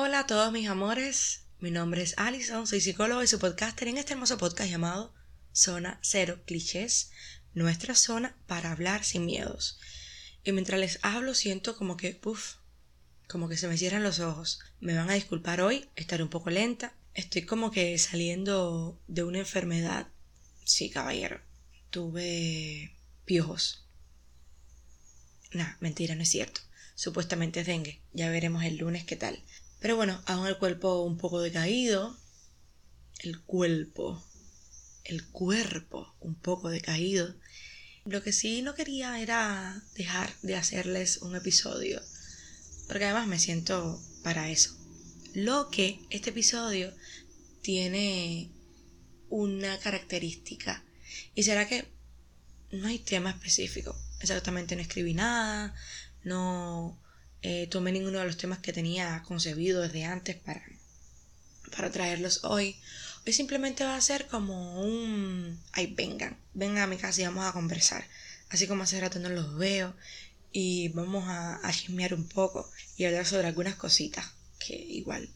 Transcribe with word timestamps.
Hola 0.00 0.20
a 0.20 0.26
todos 0.28 0.52
mis 0.52 0.68
amores, 0.68 1.40
mi 1.58 1.72
nombre 1.72 2.02
es 2.02 2.14
Alison, 2.18 2.68
soy 2.68 2.80
psicóloga 2.80 3.24
y 3.24 3.26
su 3.26 3.40
podcaster 3.40 3.88
en 3.88 3.98
este 3.98 4.12
hermoso 4.12 4.38
podcast 4.38 4.70
llamado 4.70 5.12
Zona 5.52 5.98
Cero 6.02 6.40
Clichés, 6.46 7.10
nuestra 7.52 7.96
zona 7.96 8.36
para 8.46 8.70
hablar 8.70 9.02
sin 9.02 9.26
miedos. 9.26 9.80
Y 10.44 10.52
mientras 10.52 10.78
les 10.78 11.00
hablo 11.02 11.34
siento 11.34 11.76
como 11.76 11.96
que, 11.96 12.14
puff, 12.14 12.58
como 13.26 13.48
que 13.48 13.56
se 13.56 13.66
me 13.66 13.76
cierran 13.76 14.04
los 14.04 14.20
ojos. 14.20 14.60
Me 14.78 14.94
van 14.94 15.10
a 15.10 15.14
disculpar 15.14 15.60
hoy, 15.60 15.88
estaré 15.96 16.22
un 16.22 16.30
poco 16.30 16.50
lenta. 16.50 16.94
Estoy 17.14 17.42
como 17.42 17.72
que 17.72 17.98
saliendo 17.98 19.00
de 19.08 19.24
una 19.24 19.40
enfermedad. 19.40 20.06
Sí, 20.64 20.90
caballero. 20.90 21.40
Tuve 21.90 22.94
piojos. 23.24 23.84
Nah, 25.50 25.74
mentira, 25.80 26.14
no 26.14 26.22
es 26.22 26.28
cierto. 26.28 26.60
Supuestamente 26.94 27.60
es 27.60 27.66
dengue. 27.66 28.00
Ya 28.12 28.30
veremos 28.30 28.62
el 28.62 28.76
lunes 28.76 29.02
qué 29.02 29.16
tal. 29.16 29.42
Pero 29.80 29.96
bueno, 29.96 30.20
aún 30.26 30.46
el 30.46 30.58
cuerpo 30.58 31.02
un 31.02 31.18
poco 31.18 31.40
decaído. 31.40 32.16
El 33.20 33.40
cuerpo. 33.40 34.22
El 35.04 35.26
cuerpo 35.28 36.14
un 36.20 36.34
poco 36.34 36.68
decaído. 36.68 37.34
Lo 38.04 38.22
que 38.22 38.32
sí 38.32 38.62
no 38.62 38.74
quería 38.74 39.20
era 39.20 39.82
dejar 39.94 40.32
de 40.42 40.56
hacerles 40.56 41.18
un 41.18 41.36
episodio. 41.36 42.00
Porque 42.88 43.04
además 43.04 43.26
me 43.26 43.38
siento 43.38 44.02
para 44.22 44.50
eso. 44.50 44.76
Lo 45.34 45.70
que 45.70 46.00
este 46.10 46.30
episodio 46.30 46.92
tiene 47.62 48.50
una 49.28 49.78
característica. 49.78 50.82
Y 51.34 51.42
será 51.42 51.68
que 51.68 51.86
no 52.72 52.88
hay 52.88 52.98
tema 52.98 53.30
específico. 53.30 53.96
Exactamente 54.20 54.74
no 54.74 54.82
escribí 54.82 55.14
nada. 55.14 55.74
No 56.24 56.98
eh, 57.42 57.66
tomé 57.68 57.92
ninguno 57.92 58.18
de 58.18 58.26
los 58.26 58.36
temas 58.36 58.58
que 58.58 58.72
tenía 58.72 59.22
concebido 59.26 59.82
desde 59.82 60.04
antes 60.04 60.36
para, 60.36 60.64
para 61.74 61.90
traerlos 61.90 62.44
hoy. 62.44 62.76
Hoy 63.26 63.32
simplemente 63.32 63.84
va 63.84 63.96
a 63.96 64.00
ser 64.00 64.26
como 64.26 64.82
un... 64.82 65.60
Ay, 65.72 65.94
vengan, 65.94 66.36
vengan 66.54 66.84
a 66.84 66.86
mi 66.86 66.96
casa 66.96 67.20
y 67.20 67.24
vamos 67.24 67.46
a 67.46 67.52
conversar. 67.52 68.04
Así 68.48 68.66
como 68.66 68.84
hace 68.84 69.00
rato 69.00 69.18
no 69.18 69.28
los 69.28 69.56
veo 69.56 69.94
y 70.52 70.88
vamos 70.88 71.28
a, 71.28 71.66
a 71.66 71.72
chismear 71.72 72.14
un 72.14 72.28
poco 72.28 72.70
y 72.96 73.04
hablar 73.04 73.26
sobre 73.26 73.46
algunas 73.46 73.74
cositas 73.74 74.26
que 74.58 74.74
igual 74.74 75.28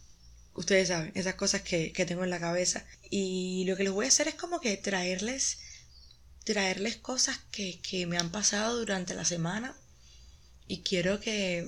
ustedes 0.55 0.89
saben, 0.89 1.13
esas 1.15 1.35
cosas 1.35 1.63
que, 1.63 1.93
que, 1.93 2.05
tengo 2.05 2.25
en 2.25 2.31
la 2.31 2.41
cabeza. 2.41 2.85
Y 3.11 3.65
lo 3.67 3.77
que 3.77 3.85
les 3.85 3.93
voy 3.93 4.07
a 4.07 4.09
hacer 4.09 4.29
es 4.29 4.35
como 4.35 4.61
que 4.61 4.77
traerles, 4.77 5.59
traerles 6.45 6.97
cosas 6.97 7.39
que, 7.51 7.81
que 7.81 8.07
me 8.07 8.19
han 8.19 8.31
pasado 8.31 8.79
durante 8.79 9.15
la 9.15 9.25
semana 9.25 9.77
y 10.67 10.83
quiero 10.83 11.21
que 11.21 11.67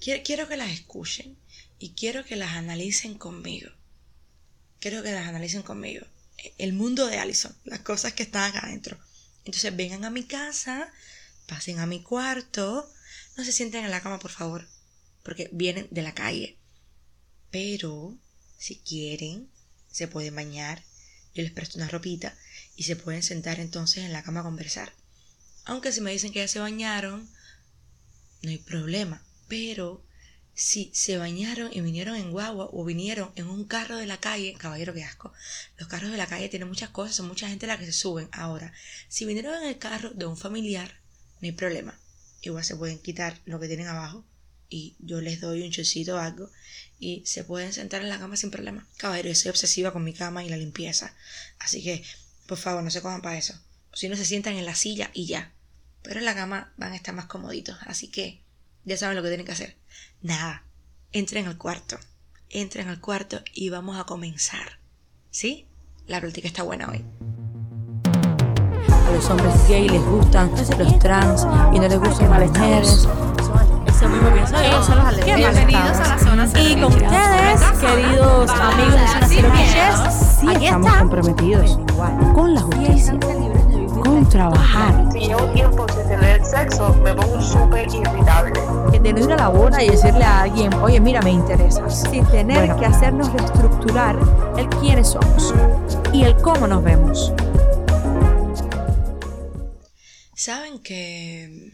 quiero, 0.00 0.48
que 0.48 0.56
las 0.56 0.70
escuchen 0.70 1.36
y 1.78 1.94
quiero 1.94 2.24
que 2.24 2.36
las 2.36 2.52
analicen 2.52 3.14
conmigo. 3.14 3.70
Quiero 4.80 5.02
que 5.02 5.12
las 5.12 5.26
analicen 5.26 5.62
conmigo. 5.62 6.06
El 6.58 6.74
mundo 6.74 7.06
de 7.06 7.18
Allison, 7.18 7.56
las 7.64 7.80
cosas 7.80 8.12
que 8.12 8.24
están 8.24 8.50
acá 8.50 8.66
adentro. 8.66 8.98
Entonces 9.44 9.74
vengan 9.74 10.04
a 10.04 10.10
mi 10.10 10.24
casa, 10.24 10.92
pasen 11.46 11.78
a 11.78 11.86
mi 11.86 12.02
cuarto, 12.02 12.90
no 13.36 13.44
se 13.44 13.52
sienten 13.52 13.84
en 13.84 13.90
la 13.90 14.02
cama, 14.02 14.18
por 14.18 14.30
favor, 14.30 14.68
porque 15.22 15.48
vienen 15.52 15.88
de 15.90 16.02
la 16.02 16.14
calle. 16.14 16.58
Pero, 17.50 18.18
si 18.58 18.76
quieren, 18.76 19.48
se 19.90 20.08
pueden 20.08 20.34
bañar, 20.34 20.82
yo 21.34 21.42
les 21.42 21.52
presto 21.52 21.78
una 21.78 21.88
ropita 21.88 22.36
y 22.76 22.84
se 22.84 22.96
pueden 22.96 23.22
sentar 23.22 23.60
entonces 23.60 24.04
en 24.04 24.12
la 24.12 24.22
cama 24.22 24.40
a 24.40 24.44
conversar. 24.44 24.92
Aunque 25.64 25.92
si 25.92 26.00
me 26.00 26.12
dicen 26.12 26.32
que 26.32 26.40
ya 26.40 26.48
se 26.48 26.58
bañaron, 26.58 27.28
no 28.44 28.50
hay 28.50 28.58
problema. 28.58 29.22
Pero 29.48 30.04
si 30.54 30.90
se 30.94 31.18
bañaron 31.18 31.70
y 31.72 31.80
vinieron 31.80 32.16
en 32.16 32.30
guagua 32.30 32.68
o 32.72 32.84
vinieron 32.84 33.32
en 33.34 33.48
un 33.48 33.64
carro 33.64 33.96
de 33.96 34.06
la 34.06 34.18
calle, 34.18 34.54
caballero, 34.54 34.94
qué 34.94 35.02
asco. 35.02 35.32
Los 35.78 35.88
carros 35.88 36.10
de 36.10 36.16
la 36.16 36.26
calle 36.26 36.48
tienen 36.48 36.68
muchas 36.68 36.90
cosas, 36.90 37.16
son 37.16 37.26
mucha 37.26 37.48
gente 37.48 37.66
la 37.66 37.78
que 37.78 37.86
se 37.86 37.92
suben. 37.92 38.28
Ahora, 38.32 38.72
si 39.08 39.24
vinieron 39.24 39.54
en 39.62 39.68
el 39.68 39.78
carro 39.78 40.10
de 40.10 40.26
un 40.26 40.36
familiar, 40.36 41.00
no 41.40 41.46
hay 41.46 41.52
problema. 41.52 41.98
Igual 42.42 42.64
se 42.64 42.76
pueden 42.76 42.98
quitar 42.98 43.40
lo 43.46 43.58
que 43.58 43.66
tienen 43.66 43.88
abajo 43.88 44.24
y 44.68 44.96
yo 44.98 45.20
les 45.20 45.40
doy 45.40 45.62
un 45.62 45.70
chocito 45.70 46.16
o 46.16 46.18
algo 46.18 46.50
y 46.98 47.22
se 47.26 47.44
pueden 47.44 47.72
sentar 47.72 48.02
en 48.02 48.08
la 48.08 48.18
cama 48.18 48.36
sin 48.36 48.50
problema. 48.50 48.86
Caballero, 48.96 49.28
yo 49.28 49.34
soy 49.34 49.50
obsesiva 49.50 49.92
con 49.92 50.04
mi 50.04 50.12
cama 50.12 50.44
y 50.44 50.48
la 50.48 50.56
limpieza. 50.56 51.14
Así 51.58 51.82
que, 51.82 52.04
por 52.46 52.58
favor, 52.58 52.82
no 52.82 52.90
se 52.90 53.02
cojan 53.02 53.22
para 53.22 53.38
eso. 53.38 53.54
Si 53.92 54.08
no 54.08 54.16
se 54.16 54.24
sientan 54.24 54.56
en 54.56 54.64
la 54.64 54.74
silla 54.74 55.10
y 55.14 55.26
ya. 55.26 55.52
Pero 56.04 56.20
en 56.20 56.26
la 56.26 56.34
cama 56.34 56.70
van 56.76 56.92
a 56.92 56.96
estar 56.96 57.14
más 57.14 57.24
comoditos. 57.24 57.78
Así 57.86 58.08
que 58.08 58.42
ya 58.84 58.96
saben 58.96 59.16
lo 59.16 59.22
que 59.22 59.28
tienen 59.28 59.46
que 59.46 59.52
hacer. 59.52 59.76
Nada, 60.20 60.62
entren 61.12 61.46
al 61.46 61.56
cuarto. 61.56 61.98
Entren 62.50 62.88
al 62.88 63.00
cuarto 63.00 63.40
y 63.54 63.70
vamos 63.70 63.98
a 63.98 64.04
comenzar. 64.04 64.78
¿Sí? 65.30 65.66
La 66.06 66.20
práctica 66.20 66.46
está 66.46 66.62
buena 66.62 66.90
hoy. 66.90 67.02
A 68.90 69.10
los 69.10 69.30
hombres 69.30 69.54
gay 69.66 69.88
les 69.88 70.02
gustan 70.02 70.50
los 70.78 70.98
trans 70.98 71.46
y 71.74 71.80
no 71.80 71.88
les 71.88 71.98
gustan 71.98 72.30
las 72.30 72.50
mujeres. 72.50 73.08
Eso 73.86 74.08
mismo 74.08 74.30
pienso 74.32 74.56
Ellos 74.58 74.86
son 74.86 74.98
los 74.98 75.24
Bienvenidos 75.24 75.98
a 75.98 76.08
la 76.08 76.18
zona 76.18 76.48
Y 76.60 76.74
con 76.74 76.92
ustedes, 76.92 77.62
queridos 77.80 78.50
amigos 78.50 78.98
de 78.98 79.06
Zona 79.06 79.28
Cero 79.28 79.52
sí 80.40 80.64
estamos 80.64 80.96
comprometidos 80.96 81.78
con 82.34 82.54
la 82.54 82.60
justicia 82.60 83.18
con 84.04 84.28
trabajar. 84.28 85.08
Si 85.12 85.20
llevo 85.20 85.50
tiempo 85.52 85.86
sin 85.88 86.08
tener 86.08 86.44
sexo, 86.44 86.94
me 87.02 87.14
pongo 87.14 87.40
súper 87.40 87.88
irritable. 87.88 88.60
De 89.00 89.12
no 89.12 89.20
ir 89.20 89.32
a 89.32 89.36
la 89.36 89.48
boda 89.48 89.82
y 89.82 89.90
decirle 89.90 90.24
a 90.24 90.42
alguien, 90.42 90.72
oye, 90.74 91.00
mira, 91.00 91.20
me 91.22 91.30
interesas. 91.30 92.02
Sin 92.10 92.24
tener 92.26 92.74
que 92.76 92.86
hacernos 92.86 93.32
reestructurar 93.32 94.16
el 94.56 94.68
quiénes 94.80 95.08
somos 95.08 95.52
y 96.12 96.24
el 96.24 96.36
cómo 96.36 96.66
nos 96.66 96.82
vemos. 96.82 97.32
Saben 100.34 100.78
que 100.80 101.72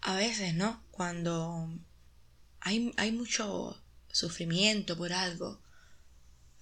a 0.00 0.14
veces, 0.14 0.54
¿no? 0.54 0.82
Cuando 0.90 1.68
hay, 2.60 2.92
hay 2.96 3.12
mucho 3.12 3.76
sufrimiento 4.10 4.96
por 4.96 5.12
algo, 5.12 5.60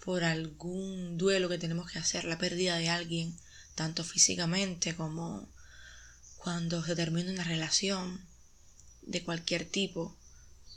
por 0.04 0.24
algún 0.24 1.16
duelo 1.16 1.48
que 1.48 1.58
tenemos 1.58 1.90
que 1.90 1.98
hacer, 1.98 2.24
la 2.24 2.38
pérdida 2.38 2.76
de 2.76 2.90
alguien, 2.90 3.34
tanto 3.76 4.02
físicamente 4.02 4.96
como 4.96 5.48
cuando 6.38 6.82
se 6.84 6.96
termina 6.96 7.30
una 7.30 7.44
relación 7.44 8.20
de 9.02 9.22
cualquier 9.22 9.64
tipo, 9.64 10.16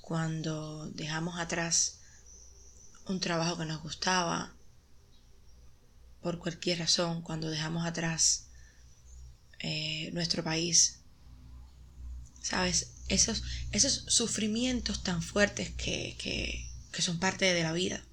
cuando 0.02 0.88
dejamos 0.92 1.40
atrás 1.40 2.00
un 3.08 3.20
trabajo 3.20 3.58
que 3.58 3.66
nos 3.66 3.82
gustaba, 3.82 4.54
por 6.22 6.40
cualquier 6.40 6.80
razón, 6.80 7.22
cuando 7.22 7.50
dejamos 7.50 7.88
atrás 7.88 8.48
eh, 9.60 10.12
nuestro 10.12 10.44
país. 10.44 11.00
¿Sabes? 12.42 12.92
Esos, 13.08 13.44
esos 13.72 14.06
sufrimientos 14.08 15.04
tan 15.04 15.24
fuertes 15.24 15.72
que, 15.72 16.16
que, 16.20 16.70
que 16.92 17.02
son 17.02 17.20
parte 17.20 17.54
de 17.54 17.64
la 17.64 17.72
vida. 17.72 18.04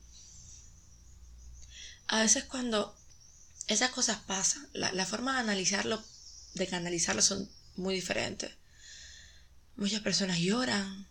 A 2.06 2.20
veces 2.20 2.44
cuando 2.44 2.96
esas 3.66 3.90
cosas 3.90 4.18
pasan. 4.26 4.68
La, 4.72 5.06
forma 5.06 5.34
de 5.34 5.40
analizarlo, 5.40 6.02
de 6.54 6.66
canalizarlo 6.66 7.22
son 7.22 7.50
muy 7.76 7.94
diferentes. 7.94 8.52
Muchas 9.76 10.00
personas 10.00 10.38
lloran, 10.38 11.08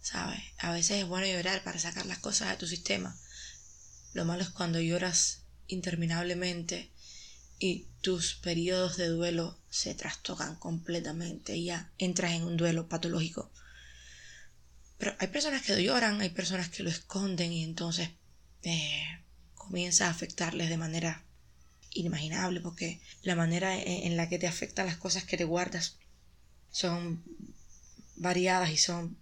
¿sabes? 0.00 0.40
A 0.58 0.72
veces 0.72 1.02
es 1.02 1.08
bueno 1.08 1.26
llorar 1.26 1.62
para 1.64 1.78
sacar 1.78 2.06
las 2.06 2.18
cosas 2.18 2.50
de 2.50 2.56
tu 2.56 2.66
sistema. 2.66 3.16
Lo 4.12 4.24
malo 4.24 4.42
es 4.42 4.50
cuando 4.50 4.80
lloras 4.80 5.40
interminablemente 5.66 6.92
y 7.58 7.88
tus 8.02 8.34
periodos 8.34 8.96
de 8.96 9.08
duelo 9.08 9.58
se 9.70 9.94
trastocan 9.94 10.56
completamente 10.56 11.56
y 11.56 11.66
ya 11.66 11.90
entras 11.98 12.32
en 12.32 12.44
un 12.44 12.56
duelo 12.56 12.88
patológico. 12.88 13.50
Pero 14.98 15.16
hay 15.18 15.28
personas 15.28 15.62
que 15.62 15.82
lloran, 15.82 16.20
hay 16.20 16.30
personas 16.30 16.68
que 16.68 16.82
lo 16.82 16.90
esconden 16.90 17.52
y 17.52 17.64
entonces 17.64 18.10
eh, 18.62 19.24
comienza 19.54 20.06
a 20.06 20.10
afectarles 20.10 20.68
de 20.68 20.76
manera 20.76 21.24
inimaginable 21.94 22.60
porque 22.60 23.00
la 23.22 23.36
manera 23.36 23.80
en 23.80 24.16
la 24.16 24.28
que 24.28 24.38
te 24.38 24.46
afectan 24.46 24.86
las 24.86 24.96
cosas 24.96 25.24
que 25.24 25.36
te 25.36 25.44
guardas 25.44 25.96
son 26.70 27.22
variadas 28.16 28.70
y 28.70 28.76
son, 28.76 29.16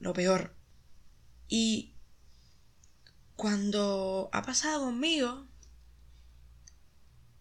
lo 0.00 0.12
peor. 0.12 0.54
Y 1.48 1.92
cuando 3.36 4.28
ha 4.32 4.42
pasado 4.42 4.84
conmigo, 4.84 5.46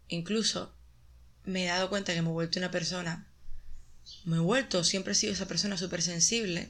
incluso 0.08 0.74
me 1.44 1.64
he 1.64 1.68
dado 1.68 1.90
cuenta 1.90 2.14
que 2.14 2.22
me 2.22 2.30
he 2.30 2.34
vuelto 2.34 2.60
una 2.60 2.72
persona, 2.72 3.28
me 4.26 4.38
he 4.38 4.40
vuelto, 4.40 4.84
siempre 4.84 5.14
he 5.14 5.16
sido 5.16 5.34
esa 5.34 5.48
persona 5.48 5.78
súper 5.78 6.02
sensible, 6.02 6.70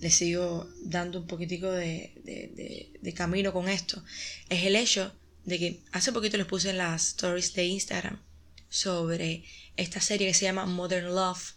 le 0.00 0.10
sigo 0.10 0.70
dando 0.82 1.20
un 1.20 1.26
poquitico 1.26 1.70
de, 1.70 2.14
de, 2.24 2.98
de 2.98 3.14
camino 3.14 3.52
con 3.52 3.68
esto, 3.68 4.02
es 4.48 4.64
el 4.64 4.76
hecho 4.76 5.14
de 5.44 5.58
que 5.58 5.82
hace 5.92 6.12
poquito 6.12 6.36
les 6.36 6.46
puse 6.46 6.70
en 6.70 6.78
las 6.78 7.08
stories 7.08 7.54
de 7.54 7.64
Instagram 7.64 8.20
sobre 8.68 9.44
esta 9.76 10.00
serie 10.00 10.26
que 10.26 10.34
se 10.34 10.44
llama 10.44 10.66
Modern 10.66 11.14
Love, 11.14 11.54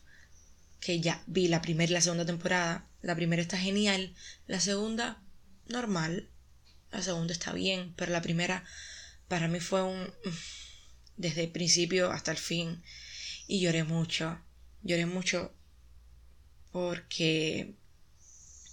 que 0.79 0.99
ya 0.99 1.23
vi 1.27 1.47
la 1.47 1.61
primera 1.61 1.89
y 1.89 1.93
la 1.93 2.01
segunda 2.01 2.25
temporada. 2.25 2.87
La 3.01 3.15
primera 3.15 3.41
está 3.41 3.57
genial, 3.57 4.15
la 4.47 4.59
segunda 4.59 5.21
normal, 5.67 6.29
la 6.91 7.01
segunda 7.01 7.33
está 7.33 7.53
bien, 7.53 7.93
pero 7.95 8.11
la 8.11 8.21
primera 8.21 8.63
para 9.27 9.47
mí 9.47 9.59
fue 9.59 9.83
un... 9.83 10.13
desde 11.17 11.43
el 11.43 11.51
principio 11.51 12.11
hasta 12.11 12.31
el 12.31 12.37
fin 12.37 12.83
y 13.47 13.61
lloré 13.61 13.83
mucho, 13.83 14.39
lloré 14.83 15.05
mucho 15.05 15.53
porque 16.71 17.73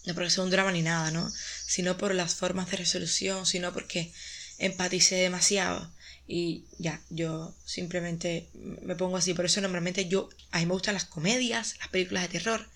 no 0.04 0.14
porque 0.14 0.30
sea 0.30 0.42
un 0.42 0.50
drama 0.50 0.72
ni 0.72 0.82
nada, 0.82 1.10
¿no? 1.12 1.30
Sino 1.30 1.96
por 1.96 2.14
las 2.14 2.34
formas 2.34 2.70
de 2.70 2.78
resolución, 2.78 3.46
sino 3.46 3.72
porque 3.72 4.12
empaticé 4.58 5.16
demasiado. 5.16 5.92
Y 6.26 6.64
ya, 6.78 7.00
yo 7.10 7.54
simplemente 7.64 8.48
me 8.54 8.96
pongo 8.96 9.16
así. 9.16 9.34
Por 9.34 9.44
eso 9.44 9.60
normalmente 9.60 10.08
yo, 10.08 10.28
a 10.50 10.58
mí 10.58 10.66
me 10.66 10.72
gustan 10.72 10.94
las 10.94 11.04
comedias, 11.04 11.76
las 11.78 11.88
películas 11.88 12.22
de 12.22 12.38
terror, 12.38 12.68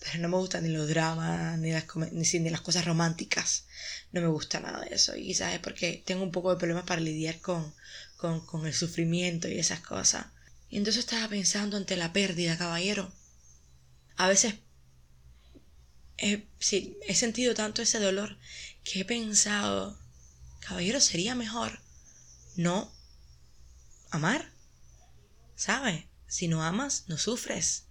pero 0.00 0.18
no 0.18 0.28
me 0.28 0.36
gustan 0.36 0.64
ni 0.64 0.70
los 0.70 0.88
dramas, 0.88 1.58
ni 1.58 1.70
las, 1.70 1.84
ni, 2.12 2.50
las 2.50 2.60
cosas 2.60 2.84
románticas. 2.84 3.64
No 4.12 4.20
me 4.20 4.28
gusta 4.28 4.60
nada 4.60 4.80
de 4.84 4.94
eso. 4.94 5.16
Y 5.16 5.28
quizás 5.28 5.54
es 5.54 5.60
porque 5.60 6.02
tengo 6.04 6.22
un 6.22 6.32
poco 6.32 6.50
de 6.50 6.58
problemas 6.58 6.84
para 6.84 7.00
lidiar 7.00 7.40
con, 7.40 7.74
con, 8.16 8.44
con 8.44 8.66
el 8.66 8.74
sufrimiento 8.74 9.48
y 9.48 9.58
esas 9.58 9.80
cosas. 9.80 10.26
Y 10.70 10.76
entonces 10.76 11.04
estaba 11.04 11.28
pensando 11.28 11.76
ante 11.76 11.96
la 11.96 12.12
pérdida, 12.12 12.58
caballero. 12.58 13.12
A 14.16 14.28
veces 14.28 14.54
sí, 16.58 16.98
he 17.06 17.14
sentido 17.14 17.54
tanto 17.54 17.82
ese 17.82 18.00
dolor 18.00 18.36
que 18.84 19.00
he 19.00 19.04
pensado, 19.04 19.98
caballero, 20.68 21.00
sería 21.00 21.34
mejor 21.34 21.80
no 22.56 22.92
amar. 24.10 24.52
¿Sabes? 25.56 26.04
Si 26.26 26.46
no 26.46 26.62
amas, 26.62 27.04
no 27.08 27.16
sufres. 27.16 27.86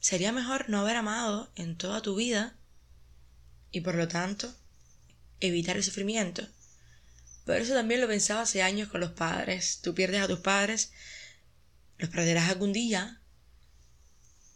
Sería 0.00 0.32
mejor 0.32 0.68
no 0.68 0.80
haber 0.80 0.96
amado 0.96 1.50
en 1.54 1.76
toda 1.76 2.02
tu 2.02 2.16
vida 2.16 2.56
y 3.70 3.80
por 3.80 3.94
lo 3.94 4.08
tanto 4.08 4.52
evitar 5.40 5.76
el 5.76 5.84
sufrimiento. 5.84 6.46
Por 7.44 7.56
eso 7.56 7.74
también 7.74 8.00
lo 8.00 8.08
pensaba 8.08 8.42
hace 8.42 8.62
años 8.62 8.88
con 8.88 9.00
los 9.00 9.12
padres. 9.12 9.80
Tú 9.80 9.94
pierdes 9.94 10.22
a 10.22 10.28
tus 10.28 10.40
padres, 10.40 10.92
los 11.96 12.10
perderás 12.10 12.50
algún 12.50 12.72
día 12.72 13.20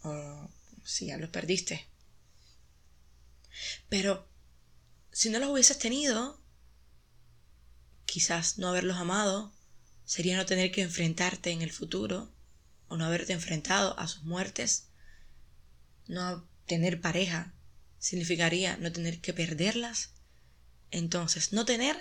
o 0.03 0.49
si 0.83 1.07
ya 1.07 1.17
los 1.17 1.29
perdiste. 1.29 1.87
Pero 3.89 4.32
si 5.13 5.29
no 5.29 5.39
los 5.39 5.51
hubieses 5.51 5.77
tenido, 5.77 6.41
quizás 8.05 8.57
no 8.57 8.67
haberlos 8.67 8.97
amado 8.97 9.53
sería 10.05 10.35
no 10.35 10.45
tener 10.45 10.71
que 10.71 10.81
enfrentarte 10.81 11.51
en 11.51 11.61
el 11.61 11.71
futuro 11.71 12.33
o 12.87 12.97
no 12.97 13.05
haberte 13.05 13.31
enfrentado 13.31 13.97
a 13.99 14.07
sus 14.07 14.23
muertes. 14.23 14.89
No 16.07 16.47
tener 16.65 16.99
pareja 16.99 17.53
significaría 17.99 18.75
no 18.77 18.91
tener 18.91 19.21
que 19.21 19.33
perderlas. 19.33 20.15
Entonces, 20.89 21.53
no 21.53 21.63
tener, 21.63 21.95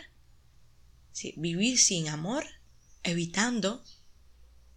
vivir 1.37 1.79
sin 1.79 2.09
amor, 2.09 2.47
evitando 3.03 3.85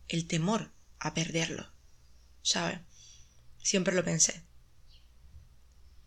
el 0.08 0.28
temor 0.28 0.74
a 1.00 1.14
perderlo. 1.14 1.72
¿Sabes? 2.42 2.80
Siempre 3.64 3.96
lo 3.96 4.04
pensé. 4.04 4.44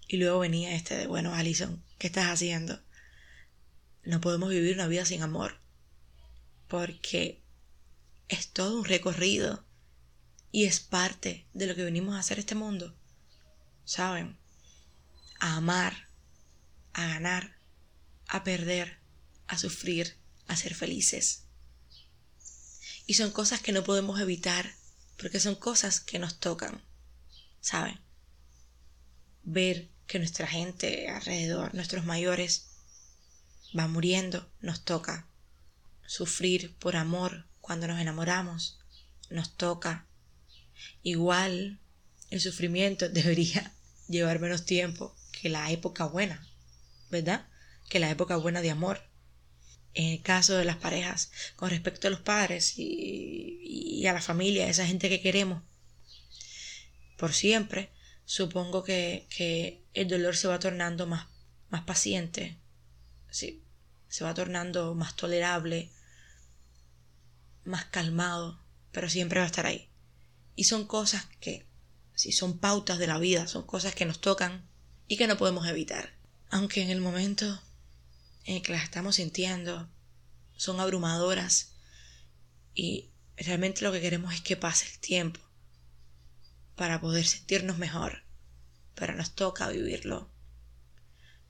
Y 0.06 0.18
luego 0.18 0.38
venía 0.38 0.74
este 0.74 0.96
de, 0.96 1.06
bueno, 1.06 1.34
Alison, 1.34 1.82
¿qué 1.98 2.06
estás 2.06 2.26
haciendo? 2.26 2.80
No 4.04 4.20
podemos 4.20 4.50
vivir 4.50 4.74
una 4.74 4.86
vida 4.86 5.04
sin 5.04 5.22
amor. 5.22 5.60
Porque 6.68 7.42
es 8.28 8.52
todo 8.52 8.78
un 8.78 8.84
recorrido 8.84 9.64
y 10.52 10.64
es 10.64 10.80
parte 10.80 11.46
de 11.52 11.66
lo 11.66 11.74
que 11.74 11.84
venimos 11.84 12.14
a 12.14 12.20
hacer 12.20 12.38
este 12.38 12.54
mundo. 12.54 12.96
¿Saben? 13.84 14.38
A 15.40 15.56
amar, 15.56 16.08
a 16.92 17.06
ganar, 17.06 17.58
a 18.26 18.44
perder, 18.44 18.98
a 19.46 19.58
sufrir, 19.58 20.16
a 20.46 20.56
ser 20.56 20.74
felices. 20.74 21.44
Y 23.06 23.14
son 23.14 23.30
cosas 23.30 23.60
que 23.60 23.72
no 23.72 23.84
podemos 23.84 24.20
evitar 24.20 24.74
porque 25.18 25.40
son 25.40 25.54
cosas 25.54 26.00
que 26.00 26.18
nos 26.18 26.38
tocan. 26.38 26.82
¿Saben? 27.60 28.00
Ver 29.42 29.90
que 30.08 30.18
nuestra 30.18 30.46
gente 30.46 31.08
alrededor, 31.10 31.74
nuestros 31.74 32.04
mayores, 32.04 32.66
va 33.78 33.86
muriendo, 33.86 34.50
nos 34.60 34.82
toca. 34.82 35.28
Sufrir 36.06 36.74
por 36.76 36.96
amor 36.96 37.46
cuando 37.60 37.86
nos 37.86 38.00
enamoramos, 38.00 38.80
nos 39.28 39.54
toca. 39.54 40.06
Igual 41.02 41.78
el 42.30 42.40
sufrimiento 42.40 43.08
debería 43.10 43.74
llevar 44.08 44.40
menos 44.40 44.64
tiempo 44.64 45.14
que 45.30 45.50
la 45.50 45.70
época 45.70 46.06
buena, 46.06 46.48
¿verdad? 47.10 47.46
Que 47.90 48.00
la 48.00 48.10
época 48.10 48.36
buena 48.36 48.62
de 48.62 48.70
amor. 48.70 49.02
En 49.92 50.06
el 50.06 50.22
caso 50.22 50.56
de 50.56 50.64
las 50.64 50.76
parejas, 50.76 51.30
con 51.56 51.68
respecto 51.68 52.08
a 52.08 52.10
los 52.10 52.20
padres 52.20 52.78
y, 52.78 53.60
y 53.62 54.06
a 54.06 54.14
la 54.14 54.22
familia, 54.22 54.68
esa 54.68 54.86
gente 54.86 55.10
que 55.10 55.20
queremos, 55.20 55.62
por 57.18 57.34
siempre, 57.34 57.90
supongo 58.28 58.84
que, 58.84 59.86
el 59.94 60.06
dolor 60.06 60.36
se 60.36 60.48
va 60.48 60.58
tornando 60.58 61.06
más, 61.06 61.28
más 61.70 61.84
paciente, 61.84 62.58
sí, 63.30 63.64
se 64.06 64.22
va 64.22 64.34
tornando 64.34 64.94
más 64.94 65.16
tolerable, 65.16 65.90
más 67.64 67.86
calmado, 67.86 68.60
pero 68.92 69.08
siempre 69.08 69.40
va 69.40 69.44
a 69.44 69.48
estar 69.48 69.64
ahí. 69.64 69.88
Y 70.56 70.64
son 70.64 70.86
cosas 70.86 71.26
que, 71.40 71.66
si 72.14 72.32
son 72.32 72.58
pautas 72.58 72.98
de 72.98 73.06
la 73.06 73.18
vida, 73.18 73.48
son 73.48 73.62
cosas 73.62 73.94
que 73.94 74.04
nos 74.04 74.20
tocan 74.20 74.68
y 75.06 75.16
que 75.16 75.26
no 75.26 75.38
podemos 75.38 75.66
evitar. 75.66 76.12
Aunque 76.50 76.82
en 76.82 76.90
el 76.90 77.00
momento 77.00 77.62
en 78.44 78.56
el 78.56 78.62
que 78.62 78.72
las 78.72 78.84
estamos 78.84 79.16
sintiendo 79.16 79.88
son 80.54 80.80
abrumadoras 80.80 81.72
y 82.74 83.08
realmente 83.38 83.82
lo 83.82 83.92
que 83.92 84.02
queremos 84.02 84.34
es 84.34 84.42
que 84.42 84.56
pase 84.56 84.86
el 84.86 84.98
tiempo 84.98 85.47
para 86.78 87.00
poder 87.00 87.26
sentirnos 87.26 87.76
mejor. 87.76 88.22
Pero 88.94 89.14
nos 89.14 89.34
toca 89.34 89.68
vivirlo. 89.68 90.30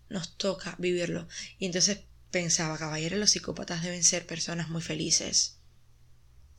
Nos 0.08 0.36
toca 0.38 0.74
vivirlo. 0.78 1.28
Y 1.58 1.66
entonces 1.66 2.00
pensaba, 2.30 2.78
caballeros, 2.78 3.20
los 3.20 3.30
psicópatas 3.30 3.82
deben 3.82 4.02
ser 4.02 4.26
personas 4.26 4.70
muy 4.70 4.80
felices. 4.80 5.58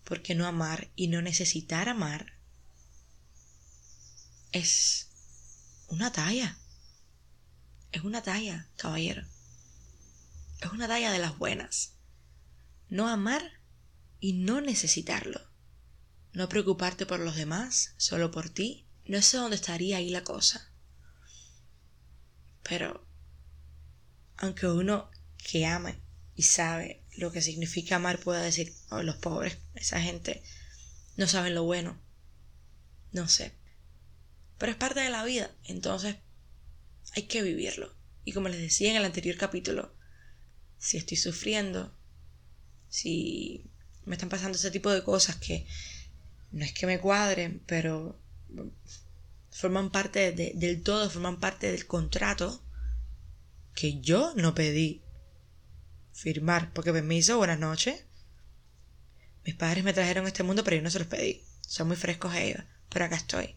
Porque 0.04 0.36
no 0.36 0.46
amar 0.46 0.92
y 0.96 1.08
no 1.08 1.22
necesitar 1.22 1.90
amar 1.90 2.34
es 4.52 5.10
una 5.88 6.12
talla. 6.12 6.60
Es 7.92 8.04
una 8.04 8.22
talla, 8.22 8.70
caballero. 8.78 9.28
Es 10.62 10.72
una 10.72 10.88
talla 10.88 11.12
de 11.12 11.20
las 11.20 11.38
buenas. 11.40 11.94
No 12.88 13.10
amar 13.10 13.60
y 14.20 14.34
no 14.34 14.62
necesitarlo 14.62 15.49
no 16.34 16.50
preocuparte 16.50 17.06
por 17.06 17.20
los 17.20 17.36
demás, 17.36 17.94
solo 17.98 18.32
por 18.32 18.50
ti, 18.50 18.86
no 19.06 19.22
sé 19.22 19.38
dónde 19.38 19.56
estaría 19.56 19.98
ahí 19.98 20.10
la 20.10 20.24
cosa. 20.24 20.72
Pero, 22.64 23.06
aunque 24.38 24.68
uno 24.68 25.10
que 25.38 25.66
ama 25.66 25.96
y 26.36 26.44
sabe 26.44 27.04
lo 27.18 27.32
que 27.32 27.42
significa 27.42 27.96
amar 27.96 28.20
pueda 28.20 28.42
decir, 28.42 28.74
oh, 28.90 29.02
los 29.02 29.18
pobres, 29.18 29.58
esa 29.76 30.00
gente, 30.02 30.44
no 31.18 31.28
saben 31.28 31.56
lo 31.56 31.64
bueno. 31.64 32.00
No 33.12 33.28
sé. 33.28 33.54
Pero 34.58 34.72
es 34.72 34.78
parte 34.78 35.00
de 35.00 35.10
la 35.10 35.24
vida, 35.24 35.52
entonces 35.66 36.18
hay 37.16 37.24
que 37.24 37.42
vivirlo. 37.42 37.96
Y 38.24 38.34
como 38.34 38.50
les 38.50 38.62
decía 38.62 38.92
en 38.92 38.98
el 38.98 39.06
anterior 39.06 39.36
capítulo, 39.38 39.96
si 40.78 40.98
estoy 40.98 41.18
sufriendo, 41.18 41.98
si 42.88 43.70
me 44.06 44.16
están 44.16 44.30
pasando 44.30 44.58
ese 44.58 44.72
tipo 44.72 44.92
de 44.92 45.04
cosas 45.04 45.38
que 45.38 45.68
no 46.52 46.66
es 46.66 46.74
que 46.74 46.88
me 46.88 47.00
cuadren, 47.00 47.62
pero 47.66 48.20
forman 49.52 49.92
parte 49.92 50.32
del 50.32 50.84
todo, 50.84 51.10
forman 51.10 51.40
parte 51.40 51.72
del 51.72 51.86
contrato 51.86 52.64
que 53.76 54.00
yo 54.02 54.34
no 54.36 54.56
pedí 54.56 55.02
firmar, 56.14 56.74
porque 56.74 56.92
permiso, 56.92 57.38
buenas 57.38 57.60
noches. 57.60 58.04
Mis 59.46 59.56
padres 59.56 59.84
me 59.84 59.94
trajeron 59.94 60.26
a 60.26 60.28
este 60.28 60.44
mundo, 60.44 60.64
pero 60.64 60.76
yo 60.76 60.84
no 60.84 60.90
se 60.90 61.00
los 61.00 61.08
pedí. 61.08 61.44
Son 61.62 61.88
muy 61.88 61.96
frescos 61.96 62.36
ellos, 62.36 62.64
pero 62.90 63.06
acá 63.06 63.16
estoy. 63.16 63.56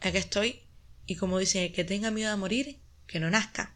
Acá 0.00 0.18
estoy, 0.18 0.62
y 1.06 1.16
como 1.16 1.38
dicen, 1.38 1.62
el 1.62 1.72
que 1.72 1.84
tenga 1.84 2.10
miedo 2.10 2.32
a 2.32 2.36
morir, 2.36 2.80
que 3.06 3.20
no 3.20 3.30
nazca. 3.30 3.74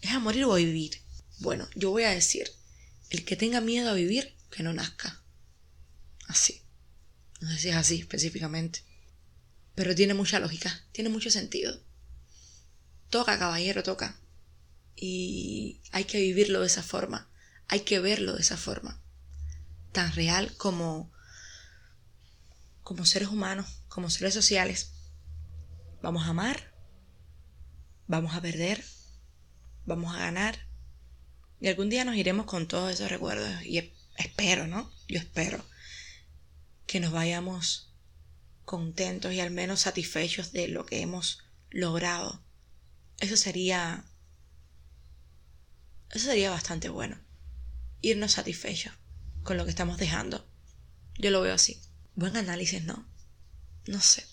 ¿Es 0.00 0.10
a 0.12 0.20
morir 0.20 0.44
o 0.44 0.54
a 0.54 0.56
vivir? 0.56 1.02
Bueno, 1.40 1.68
yo 1.74 1.90
voy 1.90 2.04
a 2.04 2.10
decir, 2.10 2.50
el 3.10 3.24
que 3.24 3.36
tenga 3.36 3.60
miedo 3.60 3.90
a 3.90 3.94
vivir, 3.94 4.34
que 4.50 4.62
no 4.62 4.72
nazca. 4.72 5.22
Así. 6.26 6.62
No 7.40 7.50
sé 7.50 7.58
si 7.58 7.68
es 7.68 7.76
así 7.76 8.00
específicamente. 8.00 8.82
Pero 9.74 9.94
tiene 9.94 10.14
mucha 10.14 10.40
lógica, 10.40 10.84
tiene 10.92 11.10
mucho 11.10 11.30
sentido. 11.30 11.80
Toca, 13.10 13.38
caballero, 13.38 13.82
toca. 13.82 14.18
Y 14.96 15.80
hay 15.92 16.04
que 16.04 16.18
vivirlo 16.18 16.60
de 16.60 16.66
esa 16.66 16.82
forma, 16.82 17.28
hay 17.68 17.80
que 17.80 18.00
verlo 18.00 18.34
de 18.34 18.40
esa 18.40 18.56
forma. 18.56 19.00
Tan 19.92 20.12
real 20.12 20.54
como 20.56 21.12
como 22.82 23.04
seres 23.04 23.28
humanos, 23.28 23.66
como 23.88 24.10
seres 24.10 24.34
sociales. 24.34 24.92
Vamos 26.02 26.24
a 26.24 26.30
amar 26.30 26.68
vamos 28.08 28.34
a 28.34 28.40
perder, 28.40 28.82
vamos 29.84 30.14
a 30.14 30.18
ganar. 30.18 30.66
Y 31.60 31.68
algún 31.68 31.90
día 31.90 32.04
nos 32.04 32.16
iremos 32.16 32.46
con 32.46 32.66
todos 32.66 32.92
esos 32.92 33.10
recuerdos. 33.10 33.62
Y 33.64 33.92
espero, 34.16 34.66
¿no? 34.66 34.90
Yo 35.06 35.18
espero 35.18 35.64
que 36.88 37.00
nos 37.00 37.12
vayamos 37.12 37.92
contentos 38.64 39.32
y 39.32 39.40
al 39.40 39.50
menos 39.50 39.82
satisfechos 39.82 40.52
de 40.52 40.68
lo 40.68 40.86
que 40.86 41.02
hemos 41.02 41.44
logrado. 41.70 42.42
Eso 43.20 43.36
sería... 43.36 44.04
Eso 46.10 46.24
sería 46.24 46.50
bastante 46.50 46.88
bueno. 46.88 47.20
Irnos 48.00 48.32
satisfechos 48.32 48.94
con 49.42 49.58
lo 49.58 49.64
que 49.64 49.70
estamos 49.70 49.98
dejando. 49.98 50.50
Yo 51.18 51.30
lo 51.30 51.42
veo 51.42 51.54
así. 51.54 51.78
Buen 52.14 52.36
análisis, 52.36 52.82
¿no? 52.82 53.06
No 53.86 54.00
sé. 54.00 54.24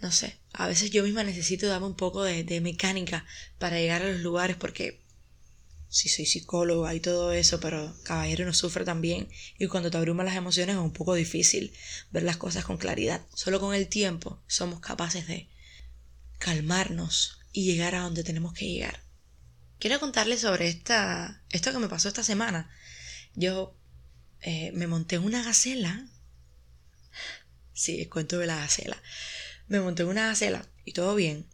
No 0.00 0.10
sé. 0.10 0.40
A 0.52 0.66
veces 0.66 0.90
yo 0.90 1.04
misma 1.04 1.22
necesito 1.22 1.68
darme 1.68 1.86
un 1.86 1.94
poco 1.94 2.24
de, 2.24 2.42
de 2.42 2.60
mecánica 2.60 3.24
para 3.60 3.78
llegar 3.78 4.02
a 4.02 4.10
los 4.10 4.20
lugares 4.20 4.56
porque 4.56 5.01
sí 5.92 6.08
soy 6.08 6.24
psicóloga 6.24 6.94
y 6.94 7.00
todo 7.00 7.32
eso, 7.32 7.60
pero 7.60 7.94
caballero 8.02 8.46
no 8.46 8.54
sufre 8.54 8.82
también 8.82 9.28
y 9.58 9.66
cuando 9.66 9.90
te 9.90 9.98
abruman 9.98 10.24
las 10.24 10.36
emociones 10.36 10.74
es 10.74 10.80
un 10.80 10.94
poco 10.94 11.12
difícil 11.14 11.74
ver 12.10 12.22
las 12.22 12.38
cosas 12.38 12.64
con 12.64 12.78
claridad. 12.78 13.20
Solo 13.34 13.60
con 13.60 13.74
el 13.74 13.88
tiempo 13.88 14.42
somos 14.46 14.80
capaces 14.80 15.28
de 15.28 15.50
calmarnos 16.38 17.40
y 17.52 17.66
llegar 17.66 17.94
a 17.94 18.00
donde 18.00 18.24
tenemos 18.24 18.54
que 18.54 18.66
llegar. 18.66 19.02
Quiero 19.78 20.00
contarles 20.00 20.40
sobre 20.40 20.68
esta, 20.68 21.42
esto 21.50 21.72
que 21.72 21.78
me 21.78 21.88
pasó 21.88 22.08
esta 22.08 22.24
semana. 22.24 22.70
Yo 23.34 23.76
eh, 24.40 24.72
me 24.72 24.86
monté 24.86 25.18
una 25.18 25.42
gacela. 25.42 26.08
Sí, 27.74 28.06
cuento 28.06 28.38
de 28.38 28.46
la 28.46 28.56
gacela. 28.56 28.96
Me 29.68 29.80
monté 29.80 30.04
una 30.04 30.28
gacela 30.28 30.66
y 30.86 30.92
todo 30.94 31.14
bien. 31.14 31.46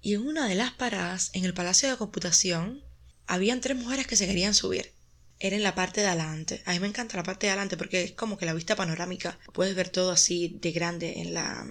Y 0.00 0.14
en 0.14 0.26
una 0.26 0.48
de 0.48 0.56
las 0.56 0.72
paradas, 0.72 1.30
en 1.34 1.44
el 1.44 1.54
Palacio 1.54 1.88
de 1.88 1.96
Computación, 1.96 2.82
habían 3.26 3.60
tres 3.60 3.76
mujeres 3.76 4.06
que 4.06 4.16
se 4.16 4.26
querían 4.26 4.54
subir. 4.54 4.92
Era 5.38 5.56
en 5.56 5.62
la 5.62 5.74
parte 5.74 6.00
de 6.00 6.06
adelante. 6.06 6.62
A 6.64 6.72
mí 6.72 6.80
me 6.80 6.86
encanta 6.86 7.16
la 7.16 7.22
parte 7.22 7.46
de 7.46 7.50
adelante 7.50 7.76
porque 7.76 8.02
es 8.02 8.12
como 8.12 8.38
que 8.38 8.46
la 8.46 8.54
vista 8.54 8.76
panorámica. 8.76 9.38
Puedes 9.52 9.74
ver 9.74 9.88
todo 9.88 10.12
así 10.12 10.58
de 10.60 10.72
grande 10.72 11.20
en 11.20 11.34
la 11.34 11.66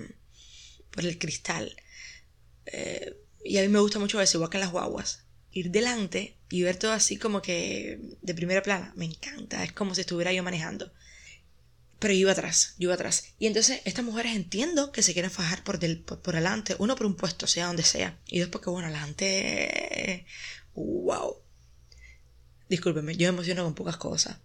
por 0.91 1.05
el 1.05 1.17
cristal. 1.17 1.75
Eh, 2.65 3.17
y 3.43 3.57
a 3.57 3.61
mí 3.61 3.67
me 3.67 3.79
gusta 3.79 3.99
mucho 3.99 4.21
eso, 4.21 4.37
igual 4.37 4.49
que 4.49 4.57
en 4.57 4.61
las 4.61 4.71
guaguas. 4.71 5.23
Ir 5.51 5.71
delante 5.71 6.37
y 6.49 6.61
ver 6.61 6.77
todo 6.77 6.91
así 6.91 7.17
como 7.17 7.41
que 7.41 7.99
de 8.21 8.33
primera 8.33 8.61
plana. 8.61 8.93
Me 8.95 9.05
encanta. 9.05 9.63
Es 9.63 9.71
como 9.71 9.95
si 9.95 10.01
estuviera 10.01 10.33
yo 10.33 10.43
manejando. 10.43 10.91
Pero 11.99 12.13
yo 12.13 12.19
iba 12.19 12.31
atrás, 12.33 12.75
yo 12.77 12.87
iba 12.87 12.95
atrás. 12.95 13.33
Y 13.39 13.47
entonces 13.47 13.81
estas 13.85 14.03
mujeres 14.03 14.35
entiendo 14.35 14.91
que 14.91 15.03
se 15.03 15.13
quieren 15.13 15.31
fajar 15.31 15.63
por, 15.63 15.79
del, 15.79 16.01
por, 16.01 16.21
por 16.21 16.35
adelante. 16.35 16.75
Uno 16.79 16.95
por 16.95 17.05
un 17.05 17.15
puesto, 17.15 17.47
sea 17.47 17.67
donde 17.67 17.83
sea. 17.83 18.19
Y 18.27 18.39
dos 18.39 18.49
porque, 18.49 18.69
bueno, 18.69 18.89
adelante... 18.89 20.25
¡Wow! 20.75 21.42
Discúlpeme, 22.69 23.15
yo 23.15 23.27
me 23.27 23.35
emociono 23.37 23.63
con 23.63 23.75
pocas 23.75 23.97
cosas. 23.97 24.37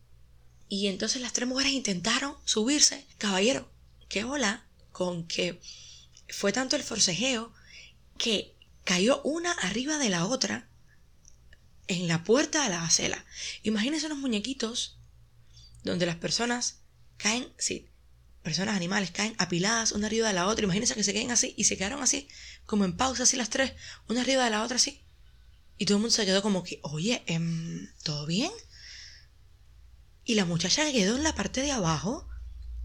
Y 0.68 0.88
entonces 0.88 1.22
las 1.22 1.32
tres 1.32 1.48
mujeres 1.48 1.72
intentaron 1.72 2.36
subirse. 2.44 3.06
Caballero, 3.18 3.70
qué 4.08 4.24
hola 4.24 4.66
con 4.92 5.26
que 5.26 5.60
fue 6.28 6.52
tanto 6.52 6.76
el 6.76 6.82
forcejeo 6.82 7.52
que 8.18 8.54
cayó 8.84 9.22
una 9.22 9.52
arriba 9.52 9.98
de 9.98 10.10
la 10.10 10.26
otra 10.26 10.68
en 11.86 12.06
la 12.06 12.24
puerta 12.24 12.62
de 12.64 12.70
la 12.70 12.84
acela. 12.84 13.24
Imagínense 13.62 14.06
unos 14.06 14.18
muñequitos 14.18 14.98
donde 15.84 16.06
las 16.06 16.16
personas 16.16 16.80
caen, 17.16 17.48
sí, 17.56 17.88
personas, 18.42 18.76
animales, 18.76 19.10
caen 19.10 19.34
apiladas 19.38 19.92
una 19.92 20.06
arriba 20.06 20.28
de 20.28 20.34
la 20.34 20.46
otra. 20.46 20.64
Imagínense 20.64 20.94
que 20.94 21.04
se 21.04 21.12
queden 21.12 21.30
así 21.30 21.54
y 21.56 21.64
se 21.64 21.76
quedaron 21.76 22.02
así, 22.02 22.28
como 22.66 22.84
en 22.84 22.96
pausa, 22.96 23.22
así 23.22 23.36
las 23.36 23.50
tres, 23.50 23.72
una 24.08 24.20
arriba 24.20 24.44
de 24.44 24.50
la 24.50 24.62
otra, 24.62 24.76
así. 24.76 25.02
Y 25.78 25.86
todo 25.86 25.96
el 25.96 26.02
mundo 26.02 26.14
se 26.14 26.26
quedó 26.26 26.42
como 26.42 26.64
que, 26.64 26.80
oye, 26.82 27.22
em, 27.26 27.88
¿todo 28.02 28.26
bien? 28.26 28.50
Y 30.24 30.34
la 30.34 30.44
muchacha 30.44 30.90
quedó 30.92 31.16
en 31.16 31.22
la 31.22 31.34
parte 31.34 31.62
de 31.62 31.70
abajo. 31.70 32.28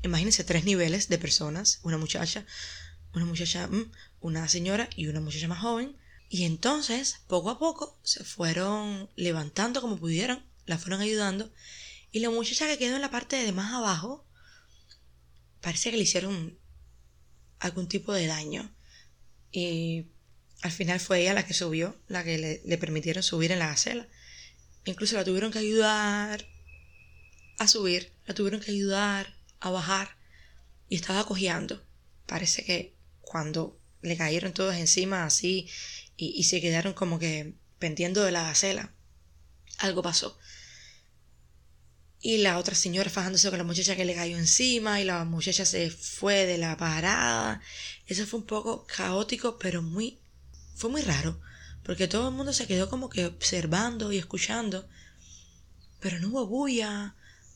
Imagínense 0.04 0.44
tres 0.44 0.64
niveles 0.64 1.10
de 1.10 1.18
personas. 1.18 1.80
Una 1.84 1.98
muchacha, 1.98 2.46
una 3.14 3.26
muchacha, 3.26 3.68
mm, 3.68 3.92
una 4.22 4.48
señora 4.48 4.90
y 4.96 5.08
una 5.08 5.20
muchacha 5.20 5.48
más 5.48 5.60
joven. 5.60 5.98
Y 6.30 6.46
entonces, 6.46 7.22
poco 7.28 7.50
a 7.50 7.60
poco, 7.60 8.00
se 8.04 8.24
fueron 8.24 9.10
levantando 9.16 9.82
como 9.82 9.98
pudieron, 9.98 10.44
la 10.66 10.78
fueron 10.78 11.02
ayudando. 11.02 11.52
Y 12.12 12.20
la 12.20 12.30
muchacha 12.30 12.68
que 12.68 12.78
quedó 12.78 12.96
en 12.96 13.02
la 13.02 13.12
parte 13.12 13.36
de 13.38 13.52
más 13.52 13.74
abajo, 13.74 14.26
parece 15.62 15.90
que 15.90 15.98
le 15.98 16.04
hicieron 16.04 16.58
algún 17.60 17.88
tipo 17.88 18.14
de 18.14 18.28
daño. 18.28 18.72
Y 19.52 20.06
al 20.64 20.72
final 20.72 21.02
fue 21.02 21.22
ella 21.22 21.34
la 21.34 21.46
que 21.46 21.54
subió, 21.54 22.00
la 22.08 22.24
que 22.24 22.62
le, 22.64 22.78
permitieron 22.78 23.22
subir 23.22 23.52
en 23.52 23.60
la 23.60 23.68
gacela. 23.68 24.08
Incluso 24.86 25.18
la 25.18 25.26
tuvieron 25.26 25.52
que 25.52 25.60
ayudar 25.60 26.48
a 27.60 27.68
subir, 27.68 28.14
la 28.26 28.34
tuvieron 28.34 28.62
que 28.62 28.72
ayudar 28.72 29.36
a 29.60 29.72
bajar 29.72 30.16
y 30.88 30.96
estaba 30.96 31.26
cojeando. 31.26 31.86
Parece 32.26 32.64
que 32.64 32.96
cuando 33.20 33.78
le 34.02 34.16
cayeron 34.16 34.54
todos 34.54 34.76
encima 34.76 35.26
así 35.26 35.68
y, 36.16 36.42
se 36.46 36.62
quedaron 36.62 36.94
como 36.94 37.20
que 37.20 37.56
pendiendo 37.78 38.24
de 38.24 38.32
la 38.32 38.44
gacela, 38.44 38.94
algo 39.80 40.02
pasó. 40.02 40.40
Y 42.22 42.38
la 42.38 42.58
otra 42.58 42.74
señora 42.74 43.10
fajándose 43.10 43.50
con 43.50 43.58
la 43.58 43.66
muchacha 43.66 43.98
que 43.98 44.06
le 44.06 44.16
cayó 44.16 44.38
encima 44.38 45.02
y 45.02 45.04
la 45.04 45.26
muchacha 45.26 45.66
se 45.66 45.92
fue 45.92 46.46
de 46.46 46.58
la 46.58 46.78
parada. 46.78 47.62
Eso 48.08 48.26
fue 48.26 48.40
un 48.40 48.46
poco 48.46 48.88
caótico, 48.88 49.60
pero 49.60 49.82
muy 49.82 50.23
fue 50.76 50.90
muy 50.90 51.02
raro, 51.02 51.40
porque 51.84 52.08
todo 52.08 52.30
el 52.30 52.36
mundo 52.36 52.54
se 52.54 52.68
quedó 52.68 52.90
como 52.90 53.10
que 53.10 53.26
observando 53.26 54.12
y 54.12 54.18
escuchando, 54.18 54.88
pero 56.00 56.20
no 56.20 56.30
hubo 56.30 56.48
bulla, 56.48 57.16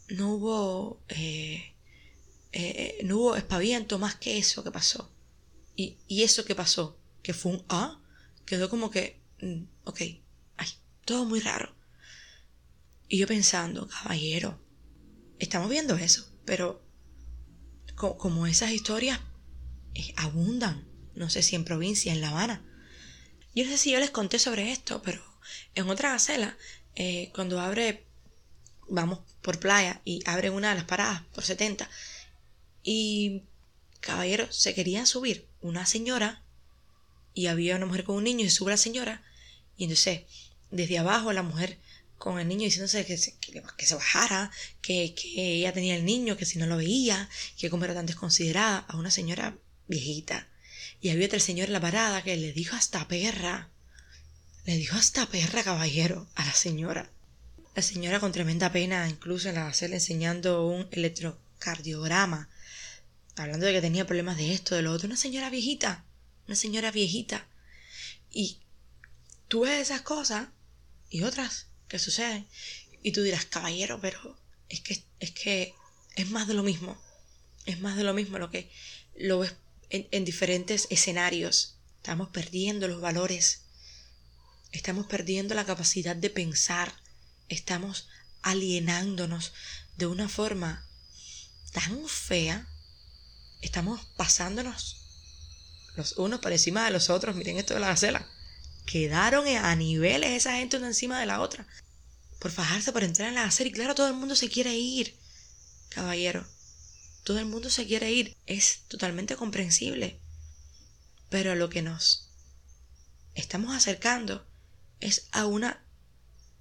no 0.10 0.34
hubo, 0.34 1.04
eh, 1.10 1.74
eh, 2.52 3.00
no 3.04 3.18
hubo 3.18 3.36
espaviento 3.36 4.00
más 4.00 4.16
que 4.16 4.38
eso 4.38 4.64
que 4.64 4.72
pasó. 4.72 5.12
Y, 5.76 5.98
y 6.08 6.24
eso 6.24 6.46
que 6.46 6.56
pasó, 6.56 6.98
que 7.22 7.34
fue 7.34 7.52
un 7.54 7.66
ah, 7.70 8.00
quedó 8.46 8.70
como 8.70 8.90
que, 8.90 9.22
mm, 9.42 9.64
ok, 9.84 10.02
ay, 10.58 10.68
todo 11.06 11.26
muy 11.26 11.40
raro. 11.40 11.76
Y 13.10 13.20
yo 13.20 13.28
pensando, 13.28 13.88
caballero, 13.88 14.60
estamos 15.40 15.70
viendo 15.70 15.96
eso, 15.96 16.30
pero 16.46 16.82
como 17.96 18.46
esas 18.46 18.72
historias 18.72 19.20
eh, 19.96 20.14
abundan, 20.18 20.88
no 21.16 21.30
sé 21.30 21.42
si 21.42 21.56
en 21.56 21.66
provincia, 21.66 22.12
en 22.12 22.22
La 22.22 22.30
Habana, 22.30 22.64
yo 23.58 23.66
no 23.66 23.72
sé 23.72 23.78
si 23.80 23.92
yo 23.92 24.00
les 24.00 24.12
conté 24.12 24.38
sobre 24.38 24.72
esto, 24.72 25.02
pero 25.02 25.20
en 25.74 25.90
otra 25.90 26.12
gacela, 26.12 26.56
eh, 26.96 27.32
cuando 27.34 27.60
abre, 27.60 28.06
vamos 28.88 29.20
por 29.42 29.60
playa 29.60 30.00
y 30.06 30.22
abre 30.28 30.52
una 30.52 30.70
de 30.70 30.76
las 30.76 30.84
paradas 30.84 31.24
por 31.34 31.44
70, 31.44 31.90
y 32.84 33.42
caballero, 34.00 34.52
se 34.52 34.76
quería 34.76 35.08
subir 35.08 35.48
una 35.60 35.88
señora 35.88 36.44
y 37.34 37.48
había 37.48 37.78
una 37.78 37.88
mujer 37.88 38.04
con 38.04 38.18
un 38.18 38.26
niño 38.26 38.46
y 38.46 38.52
sube 38.52 38.70
la 38.70 38.78
señora, 38.78 39.24
y 39.76 39.86
entonces 39.86 40.22
desde 40.70 41.00
abajo 41.00 41.34
la 41.34 41.42
mujer 41.42 41.80
con 42.20 42.40
el 42.40 42.48
niño 42.48 42.66
diciéndose 42.66 43.08
que 43.08 43.18
se, 43.18 43.40
que, 43.40 43.86
se 43.88 43.96
bajara, 43.96 44.52
que, 44.84 45.16
que, 45.16 45.56
ella 45.56 45.74
tenía 45.74 45.96
el 45.96 46.06
niño, 46.06 46.38
que 46.38 46.46
si 46.46 46.60
no 46.60 46.68
lo 46.68 46.78
veía, 46.78 47.28
que 47.58 47.72
como 47.72 47.86
era 47.86 47.96
tan 47.96 48.06
desconsiderada, 48.06 48.86
a 48.88 48.98
una 48.98 49.10
señora 49.10 49.58
viejita. 49.88 50.48
Y 51.02 51.10
había 51.10 51.28
otro 51.28 51.40
señor 51.40 51.68
en 51.68 51.74
la 51.74 51.82
parada 51.82 52.24
que 52.24 52.36
le 52.38 52.54
dijo 52.54 52.76
hasta 52.76 53.08
perra. 53.08 53.70
Le 54.66 54.76
dijo 54.76 54.96
hasta 54.98 55.28
perra, 55.28 55.64
caballero, 55.64 56.28
a 56.36 56.46
la 56.46 56.54
señora. 56.54 57.10
La 57.76 57.82
señora 57.82 58.20
con 58.20 58.32
tremenda 58.32 58.72
pena, 58.72 59.08
incluso 59.08 59.50
en 59.50 59.56
la 59.56 59.68
hacerle 59.68 59.98
enseñando 59.98 60.68
un 60.68 60.88
electrocardiograma, 60.92 62.50
hablando 63.36 63.66
de 63.68 63.74
que 63.74 63.82
tenía 63.82 64.08
problemas 64.08 64.38
de 64.38 64.54
esto, 64.54 64.76
de 64.76 64.82
lo 64.82 64.92
otro. 64.92 65.08
Una 65.08 65.18
señora 65.18 65.50
viejita, 65.50 66.04
una 66.48 66.56
señora 66.56 66.92
viejita. 66.92 67.48
Y 68.32 68.60
tú 69.48 69.62
ves 69.62 69.80
esas 69.80 70.02
cosas 70.02 70.48
y 71.10 71.24
otras 71.24 71.68
que 71.88 72.00
suceden. 72.00 72.48
Y 73.04 73.12
tú 73.12 73.22
dirás, 73.22 73.46
caballero, 73.46 74.00
pero 74.02 74.38
es 74.70 74.82
que 74.82 75.04
es 75.20 75.32
que 75.32 75.74
es 76.16 76.30
más 76.30 76.48
de 76.48 76.56
lo 76.56 76.64
mismo. 76.64 77.00
Es 77.66 77.80
más 77.80 77.96
de 77.96 78.04
lo 78.04 78.14
mismo 78.14 78.40
lo 78.40 78.50
que 78.50 78.72
lo 79.16 79.40
ves 79.40 79.54
en, 79.90 80.26
diferentes 80.26 80.88
escenarios. 80.90 81.78
Estamos 81.98 82.30
perdiendo 82.30 82.88
los 82.88 83.02
valores. 83.02 83.62
Estamos 84.72 85.08
perdiendo 85.08 85.56
la 85.56 85.66
capacidad 85.66 86.16
de 86.16 86.30
pensar. 86.30 86.94
Estamos 87.50 88.08
alienándonos 88.42 89.54
de 89.96 90.08
una 90.08 90.30
forma 90.30 90.88
tan 91.74 92.08
fea. 92.08 92.68
Estamos 93.62 94.06
pasándonos 94.18 95.04
los 95.96 96.14
unos 96.18 96.40
por 96.40 96.52
encima 96.52 96.86
de 96.86 96.92
los 96.92 97.10
otros. 97.10 97.36
Miren 97.36 97.58
esto 97.58 97.74
de 97.74 97.80
la 97.80 97.88
gacela. 97.88 98.30
Quedaron 98.86 99.48
a 99.48 99.76
niveles 99.76 100.32
esa 100.32 100.54
gente 100.54 100.78
una 100.78 100.88
encima 100.88 101.20
de 101.20 101.26
la 101.26 101.42
otra. 101.42 101.68
Por 102.40 102.52
fajarse, 102.52 102.92
por 102.92 103.04
entrar 103.04 103.30
en 103.30 103.36
la 103.36 103.46
acera. 103.46 103.70
Y 103.70 103.74
claro, 103.74 103.96
todo 103.96 104.08
el 104.08 104.14
mundo 104.14 104.36
se 104.36 104.50
quiere 104.50 104.76
ir. 104.76 105.18
Caballero, 105.90 106.48
todo 107.28 107.40
el 107.40 107.46
mundo 107.46 107.70
se 107.70 107.86
quiere 107.86 108.10
ir. 108.14 108.38
Es 108.46 108.84
totalmente 108.88 109.36
comprensible. 109.36 110.18
Pero 111.30 111.56
lo 111.56 111.68
que 111.68 111.82
nos 111.82 112.30
estamos 113.36 113.76
acercando 113.76 114.48
es 115.02 115.28
a 115.34 115.46
una 115.46 115.84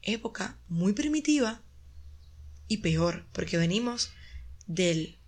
época 0.02 0.58
muy 0.66 0.92
primitiva 0.92 1.62
y 2.66 2.78
peor, 2.78 3.28
porque 3.30 3.58
venimos 3.58 4.11
del 4.66 5.20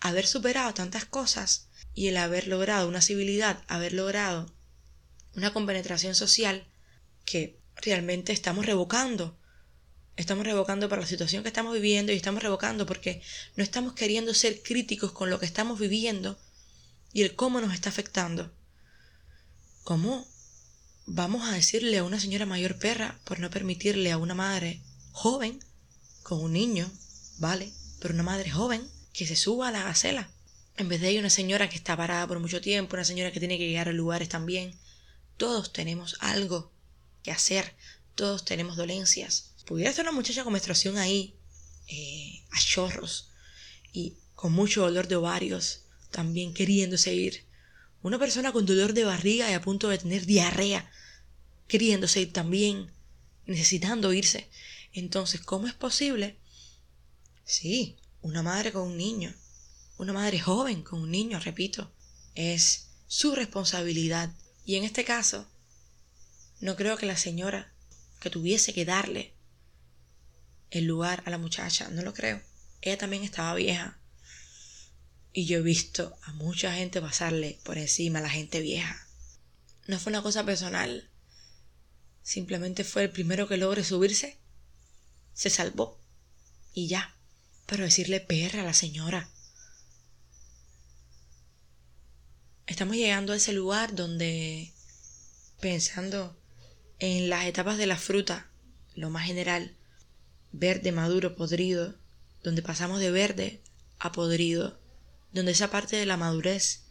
haber 0.00 0.26
superado 0.26 0.72
tantas 0.72 1.04
cosas 1.04 1.68
y 1.92 2.06
el 2.08 2.16
haber 2.16 2.48
logrado 2.48 2.88
una 2.88 3.02
civilidad, 3.02 3.62
haber 3.68 3.92
logrado 3.92 4.50
una 5.34 5.52
compenetración 5.52 6.14
social 6.14 6.66
que 7.26 7.60
realmente 7.82 8.32
estamos 8.32 8.64
revocando. 8.64 9.38
Estamos 10.16 10.46
revocando 10.46 10.88
por 10.88 10.98
la 10.98 11.06
situación 11.06 11.42
que 11.42 11.48
estamos 11.48 11.74
viviendo 11.74 12.12
y 12.12 12.16
estamos 12.16 12.42
revocando 12.42 12.86
porque 12.86 13.20
no 13.56 13.64
estamos 13.64 13.94
queriendo 13.94 14.32
ser 14.32 14.62
críticos 14.62 15.10
con 15.10 15.28
lo 15.28 15.40
que 15.40 15.46
estamos 15.46 15.80
viviendo 15.80 16.38
y 17.12 17.22
el 17.22 17.34
cómo 17.34 17.60
nos 17.60 17.74
está 17.74 17.88
afectando. 17.88 18.52
¿Cómo 19.82 20.26
vamos 21.06 21.48
a 21.48 21.52
decirle 21.52 21.98
a 21.98 22.04
una 22.04 22.20
señora 22.20 22.46
mayor 22.46 22.78
perra 22.78 23.18
por 23.24 23.40
no 23.40 23.50
permitirle 23.50 24.12
a 24.12 24.18
una 24.18 24.34
madre 24.34 24.80
joven 25.10 25.58
con 26.22 26.40
un 26.40 26.52
niño, 26.52 26.90
vale, 27.38 27.72
pero 28.00 28.14
una 28.14 28.22
madre 28.22 28.50
joven 28.50 28.88
que 29.12 29.26
se 29.26 29.34
suba 29.34 29.68
a 29.68 29.72
la 29.72 29.82
gacela? 29.82 30.30
En 30.76 30.88
vez 30.88 31.00
de 31.00 31.08
ella 31.08 31.20
una 31.20 31.30
señora 31.30 31.68
que 31.68 31.76
está 31.76 31.96
parada 31.96 32.26
por 32.28 32.38
mucho 32.38 32.60
tiempo, 32.60 32.94
una 32.94 33.04
señora 33.04 33.32
que 33.32 33.40
tiene 33.40 33.58
que 33.58 33.66
llegar 33.66 33.88
a 33.88 33.92
lugares 33.92 34.28
también. 34.28 34.78
Todos 35.36 35.72
tenemos 35.72 36.16
algo 36.20 36.70
que 37.24 37.32
hacer, 37.32 37.74
todos 38.14 38.44
tenemos 38.44 38.76
dolencias. 38.76 39.53
Pudiera 39.64 39.90
estar 39.90 40.04
una 40.04 40.12
muchacha 40.12 40.44
con 40.44 40.52
menstruación 40.52 40.98
ahí, 40.98 41.36
eh, 41.88 42.44
a 42.50 42.60
chorros, 42.60 43.30
y 43.92 44.16
con 44.34 44.52
mucho 44.52 44.82
dolor 44.82 45.08
de 45.08 45.16
ovarios, 45.16 45.84
también 46.10 46.52
queriéndose 46.52 47.14
ir. 47.14 47.44
Una 48.02 48.18
persona 48.18 48.52
con 48.52 48.66
dolor 48.66 48.92
de 48.92 49.04
barriga 49.04 49.50
y 49.50 49.54
a 49.54 49.62
punto 49.62 49.88
de 49.88 49.98
tener 49.98 50.26
diarrea, 50.26 50.90
queriéndose 51.66 52.20
ir 52.20 52.32
también, 52.32 52.92
necesitando 53.46 54.12
irse. 54.12 54.50
Entonces, 54.92 55.40
¿cómo 55.40 55.66
es 55.66 55.74
posible? 55.74 56.38
Sí, 57.44 57.96
una 58.20 58.42
madre 58.42 58.72
con 58.72 58.82
un 58.82 58.96
niño, 58.96 59.34
una 59.96 60.12
madre 60.12 60.40
joven 60.40 60.82
con 60.82 61.00
un 61.00 61.10
niño, 61.10 61.40
repito, 61.40 61.90
es 62.34 62.88
su 63.06 63.34
responsabilidad. 63.34 64.34
Y 64.66 64.76
en 64.76 64.84
este 64.84 65.04
caso, 65.04 65.46
no 66.60 66.76
creo 66.76 66.96
que 66.96 67.06
la 67.06 67.16
señora 67.16 67.72
que 68.20 68.30
tuviese 68.30 68.72
que 68.72 68.84
darle 68.84 69.33
el 70.70 70.84
lugar 70.84 71.22
a 71.26 71.30
la 71.30 71.38
muchacha, 71.38 71.88
no 71.90 72.02
lo 72.02 72.14
creo. 72.14 72.42
Ella 72.80 72.98
también 72.98 73.22
estaba 73.22 73.54
vieja. 73.54 73.98
Y 75.32 75.46
yo 75.46 75.58
he 75.58 75.62
visto 75.62 76.16
a 76.22 76.32
mucha 76.32 76.72
gente 76.74 77.00
pasarle 77.00 77.58
por 77.64 77.78
encima 77.78 78.18
a 78.18 78.22
la 78.22 78.30
gente 78.30 78.60
vieja. 78.60 79.08
No 79.86 79.98
fue 79.98 80.10
una 80.10 80.22
cosa 80.22 80.44
personal. 80.44 81.10
Simplemente 82.22 82.84
fue 82.84 83.04
el 83.04 83.10
primero 83.10 83.48
que 83.48 83.56
logre 83.56 83.84
subirse. 83.84 84.38
Se 85.32 85.50
salvó. 85.50 86.00
Y 86.72 86.88
ya. 86.88 87.14
Pero 87.66 87.84
decirle 87.84 88.20
perra 88.20 88.62
a 88.62 88.64
la 88.64 88.74
señora. 88.74 89.30
Estamos 92.66 92.96
llegando 92.96 93.32
a 93.32 93.36
ese 93.36 93.52
lugar 93.52 93.94
donde, 93.94 94.72
pensando 95.60 96.36
en 96.98 97.28
las 97.28 97.44
etapas 97.44 97.76
de 97.76 97.86
la 97.86 97.98
fruta, 97.98 98.48
lo 98.94 99.10
más 99.10 99.26
general, 99.26 99.76
verde, 100.54 100.92
maduro, 100.92 101.34
podrido, 101.34 101.94
donde 102.42 102.62
pasamos 102.62 103.00
de 103.00 103.10
verde 103.10 103.60
a 103.98 104.12
podrido, 104.12 104.80
donde 105.32 105.52
esa 105.52 105.70
parte 105.70 105.96
de 105.96 106.06
la 106.06 106.16
madurez 106.16 106.84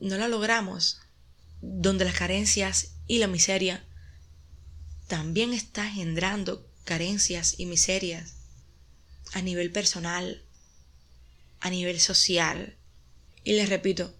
no 0.00 0.16
la 0.16 0.26
logramos, 0.26 1.00
donde 1.60 2.04
las 2.04 2.14
carencias 2.14 2.96
y 3.06 3.18
la 3.18 3.28
miseria 3.28 3.84
también 5.06 5.52
está 5.52 5.86
engendrando 5.86 6.68
carencias 6.84 7.54
y 7.58 7.66
miserias 7.66 8.34
a 9.32 9.40
nivel 9.40 9.70
personal, 9.70 10.44
a 11.60 11.70
nivel 11.70 12.00
social. 12.00 12.76
Y 13.44 13.52
les 13.52 13.68
repito, 13.68 14.12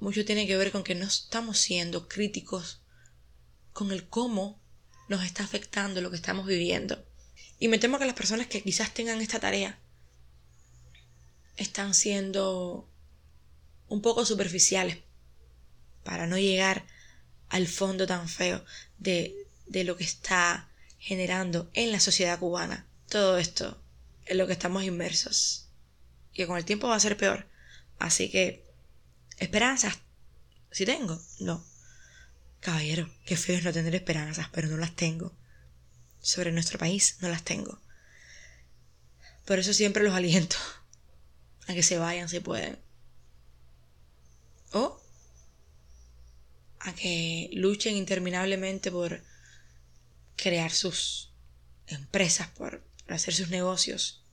mucho 0.00 0.24
tiene 0.26 0.46
que 0.46 0.58
ver 0.58 0.70
con 0.70 0.84
que 0.84 0.94
no 0.94 1.06
estamos 1.06 1.58
siendo 1.58 2.08
críticos 2.08 2.82
con 3.72 3.90
el 3.90 4.06
cómo 4.06 4.60
nos 5.08 5.24
está 5.24 5.44
afectando 5.44 6.02
lo 6.02 6.10
que 6.10 6.16
estamos 6.16 6.46
viviendo. 6.46 7.03
Y 7.64 7.68
me 7.68 7.78
temo 7.78 7.98
que 7.98 8.04
las 8.04 8.14
personas 8.14 8.46
que 8.46 8.62
quizás 8.62 8.92
tengan 8.92 9.22
esta 9.22 9.40
tarea 9.40 9.78
están 11.56 11.94
siendo 11.94 12.86
un 13.88 14.02
poco 14.02 14.26
superficiales 14.26 14.98
para 16.02 16.26
no 16.26 16.36
llegar 16.36 16.84
al 17.48 17.66
fondo 17.66 18.06
tan 18.06 18.28
feo 18.28 18.62
de, 18.98 19.34
de 19.64 19.84
lo 19.84 19.96
que 19.96 20.04
está 20.04 20.68
generando 20.98 21.70
en 21.72 21.90
la 21.90 22.00
sociedad 22.00 22.38
cubana 22.38 22.86
todo 23.08 23.38
esto 23.38 23.82
en 24.26 24.36
lo 24.36 24.46
que 24.46 24.52
estamos 24.52 24.84
inmersos. 24.84 25.70
Y 26.34 26.44
con 26.44 26.58
el 26.58 26.66
tiempo 26.66 26.88
va 26.88 26.96
a 26.96 27.00
ser 27.00 27.16
peor. 27.16 27.46
Así 27.98 28.30
que 28.30 28.62
¿Esperanzas? 29.38 30.00
¿Si 30.70 30.84
tengo? 30.84 31.18
No. 31.40 31.64
Caballero, 32.60 33.08
qué 33.24 33.38
feo 33.38 33.56
es 33.56 33.64
no 33.64 33.72
tener 33.72 33.94
esperanzas, 33.94 34.50
pero 34.52 34.68
no 34.68 34.76
las 34.76 34.94
tengo. 34.94 35.34
Sobre 36.24 36.52
nuestro 36.52 36.78
país 36.78 37.18
no 37.20 37.28
las 37.28 37.44
tengo. 37.44 37.78
Por 39.44 39.58
eso 39.58 39.74
siempre 39.74 40.02
los 40.02 40.14
aliento 40.14 40.56
a 41.68 41.74
que 41.74 41.82
se 41.82 41.98
vayan 41.98 42.30
si 42.30 42.40
pueden. 42.40 42.78
O 44.72 44.98
a 46.80 46.94
que 46.94 47.50
luchen 47.52 47.94
interminablemente 47.96 48.90
por 48.90 49.22
crear 50.34 50.70
sus 50.70 51.34
empresas, 51.86 52.48
por 52.48 52.82
hacer 53.06 53.34
sus 53.34 53.50
negocios 53.50 54.24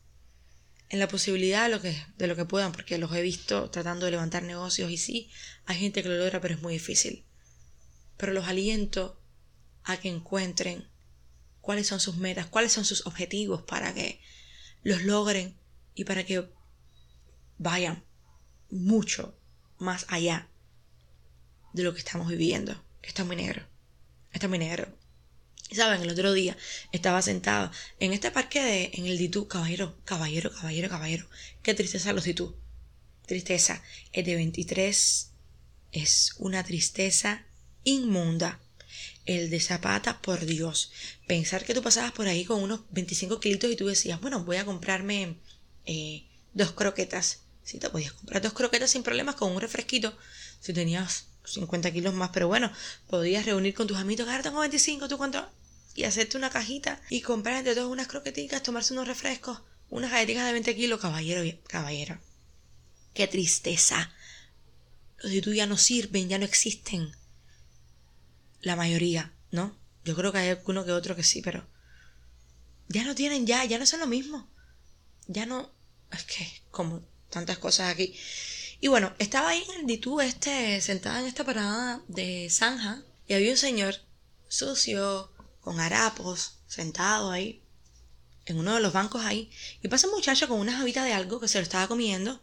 en 0.87 0.99
la 0.99 1.09
posibilidad 1.09 1.63
de 1.63 1.75
lo, 1.75 1.81
que, 1.81 2.05
de 2.17 2.27
lo 2.27 2.37
que 2.37 2.45
puedan, 2.45 2.71
porque 2.71 2.97
los 2.97 3.13
he 3.13 3.21
visto 3.21 3.69
tratando 3.69 4.05
de 4.05 4.11
levantar 4.11 4.43
negocios 4.43 4.89
y 4.91 4.97
sí, 4.97 5.29
hay 5.65 5.77
gente 5.77 6.03
que 6.03 6.09
lo 6.09 6.17
logra, 6.17 6.39
pero 6.39 6.55
es 6.55 6.61
muy 6.61 6.73
difícil. 6.73 7.25
Pero 8.15 8.31
los 8.31 8.47
aliento 8.47 9.21
a 9.83 9.97
que 9.97 10.07
encuentren 10.07 10.90
cuáles 11.61 11.87
son 11.87 11.99
sus 11.99 12.17
metas, 12.17 12.47
cuáles 12.47 12.71
son 12.71 12.85
sus 12.85 13.05
objetivos 13.05 13.61
para 13.61 13.93
que 13.93 14.19
los 14.83 15.03
logren 15.03 15.55
y 15.95 16.03
para 16.05 16.25
que 16.25 16.49
vayan 17.57 18.03
mucho 18.69 19.37
más 19.77 20.05
allá 20.09 20.49
de 21.73 21.83
lo 21.83 21.93
que 21.93 21.99
estamos 21.99 22.27
viviendo. 22.27 22.83
Está 23.01 23.23
muy 23.23 23.35
negro. 23.35 23.65
Está 24.33 24.47
muy 24.47 24.59
negro. 24.59 24.87
Saben, 25.71 26.01
el 26.01 26.09
otro 26.09 26.33
día 26.33 26.57
estaba 26.91 27.21
sentado 27.21 27.71
en 27.99 28.11
este 28.11 28.29
parque 28.31 28.61
de, 28.61 28.91
en 28.93 29.05
el 29.05 29.17
Ditú, 29.17 29.47
caballero, 29.47 29.97
caballero, 30.03 30.51
caballero, 30.51 30.89
caballero. 30.89 31.27
Qué 31.63 31.73
tristeza 31.73 32.11
los 32.13 32.25
Ditú. 32.25 32.55
Tristeza. 33.25 33.81
El 34.11 34.25
de 34.25 34.35
23 34.35 35.31
es 35.93 36.35
una 36.39 36.63
tristeza 36.63 37.45
inmunda. 37.83 38.59
El 39.25 39.49
de 39.49 39.59
Zapata, 39.59 40.21
por 40.21 40.45
Dios. 40.45 40.91
Pensar 41.27 41.63
que 41.65 41.73
tú 41.73 41.81
pasabas 41.81 42.11
por 42.11 42.27
ahí 42.27 42.45
con 42.45 42.61
unos 42.61 42.81
25 42.91 43.39
kilitos 43.39 43.71
y 43.71 43.75
tú 43.75 43.87
decías, 43.87 44.19
bueno, 44.19 44.43
voy 44.43 44.57
a 44.57 44.65
comprarme 44.65 45.37
eh, 45.85 46.23
dos 46.53 46.71
croquetas. 46.71 47.41
Si 47.63 47.77
te 47.77 47.89
podías 47.89 48.13
comprar 48.13 48.41
dos 48.41 48.53
croquetas 48.53 48.91
sin 48.91 49.03
problemas 49.03 49.35
con 49.35 49.51
un 49.51 49.61
refresquito. 49.61 50.17
Si 50.59 50.73
tenías 50.73 51.27
50 51.45 51.91
kilos 51.91 52.13
más, 52.13 52.31
pero 52.33 52.47
bueno, 52.47 52.71
podías 53.07 53.45
reunir 53.45 53.73
con 53.73 53.87
tus 53.87 53.97
amigos, 53.97 54.27
ahora 54.27 54.43
tengo 54.43 54.59
25, 54.59 55.07
¿tú 55.07 55.17
cuánto? 55.17 55.47
y 55.95 56.03
hacerte 56.03 56.37
una 56.37 56.49
cajita 56.49 57.01
y 57.09 57.21
comprar 57.21 57.57
entre 57.57 57.75
todos 57.75 57.91
unas 57.91 58.07
croqueticas, 58.07 58.63
tomarse 58.63 58.93
unos 58.93 59.07
refrescos, 59.07 59.59
unas 59.89 60.11
galletitas 60.11 60.45
de 60.45 60.53
20 60.53 60.75
kilos, 60.75 60.99
caballero, 60.99 61.59
caballero. 61.67 62.19
Qué 63.13 63.27
tristeza. 63.27 64.13
Los 65.21 65.31
de 65.31 65.41
tú 65.41 65.53
ya 65.53 65.65
no 65.65 65.77
sirven, 65.77 66.29
ya 66.29 66.37
no 66.37 66.45
existen. 66.45 67.11
La 68.61 68.75
mayoría, 68.75 69.33
¿no? 69.51 69.75
Yo 70.03 70.15
creo 70.15 70.31
que 70.31 70.39
hay 70.39 70.49
alguno 70.49 70.85
que 70.85 70.91
otro 70.91 71.15
que 71.15 71.23
sí, 71.23 71.41
pero 71.41 71.67
ya 72.87 73.03
no 73.03 73.15
tienen 73.15 73.45
ya, 73.45 73.63
ya 73.65 73.79
no 73.79 73.85
son 73.85 73.99
lo 73.99 74.07
mismo. 74.07 74.49
Ya 75.27 75.45
no, 75.45 75.71
es 76.11 76.23
que 76.23 76.63
como 76.71 77.01
tantas 77.29 77.57
cosas 77.57 77.91
aquí. 77.91 78.15
Y 78.79 78.87
bueno, 78.87 79.13
estaba 79.19 79.49
ahí 79.49 79.63
en 79.69 79.81
el 79.81 79.85
Ditú 79.85 80.21
este, 80.21 80.81
sentada 80.81 81.19
en 81.19 81.27
esta 81.27 81.43
parada 81.43 82.01
de 82.07 82.49
Zanja, 82.49 83.03
y 83.27 83.33
había 83.33 83.51
un 83.51 83.57
señor 83.57 83.95
sucio, 84.47 85.31
con 85.61 85.79
harapos, 85.79 86.57
sentado 86.67 87.31
ahí, 87.31 87.63
en 88.45 88.57
uno 88.57 88.73
de 88.73 88.81
los 88.81 88.91
bancos 88.91 89.23
ahí, 89.23 89.51
y 89.81 89.87
pasa 89.87 90.07
un 90.07 90.13
muchacho 90.13 90.47
con 90.47 90.59
una 90.59 90.75
jabita 90.75 91.05
de 91.05 91.13
algo 91.13 91.39
que 91.39 91.47
se 91.47 91.59
lo 91.59 91.63
estaba 91.63 91.87
comiendo, 91.87 92.41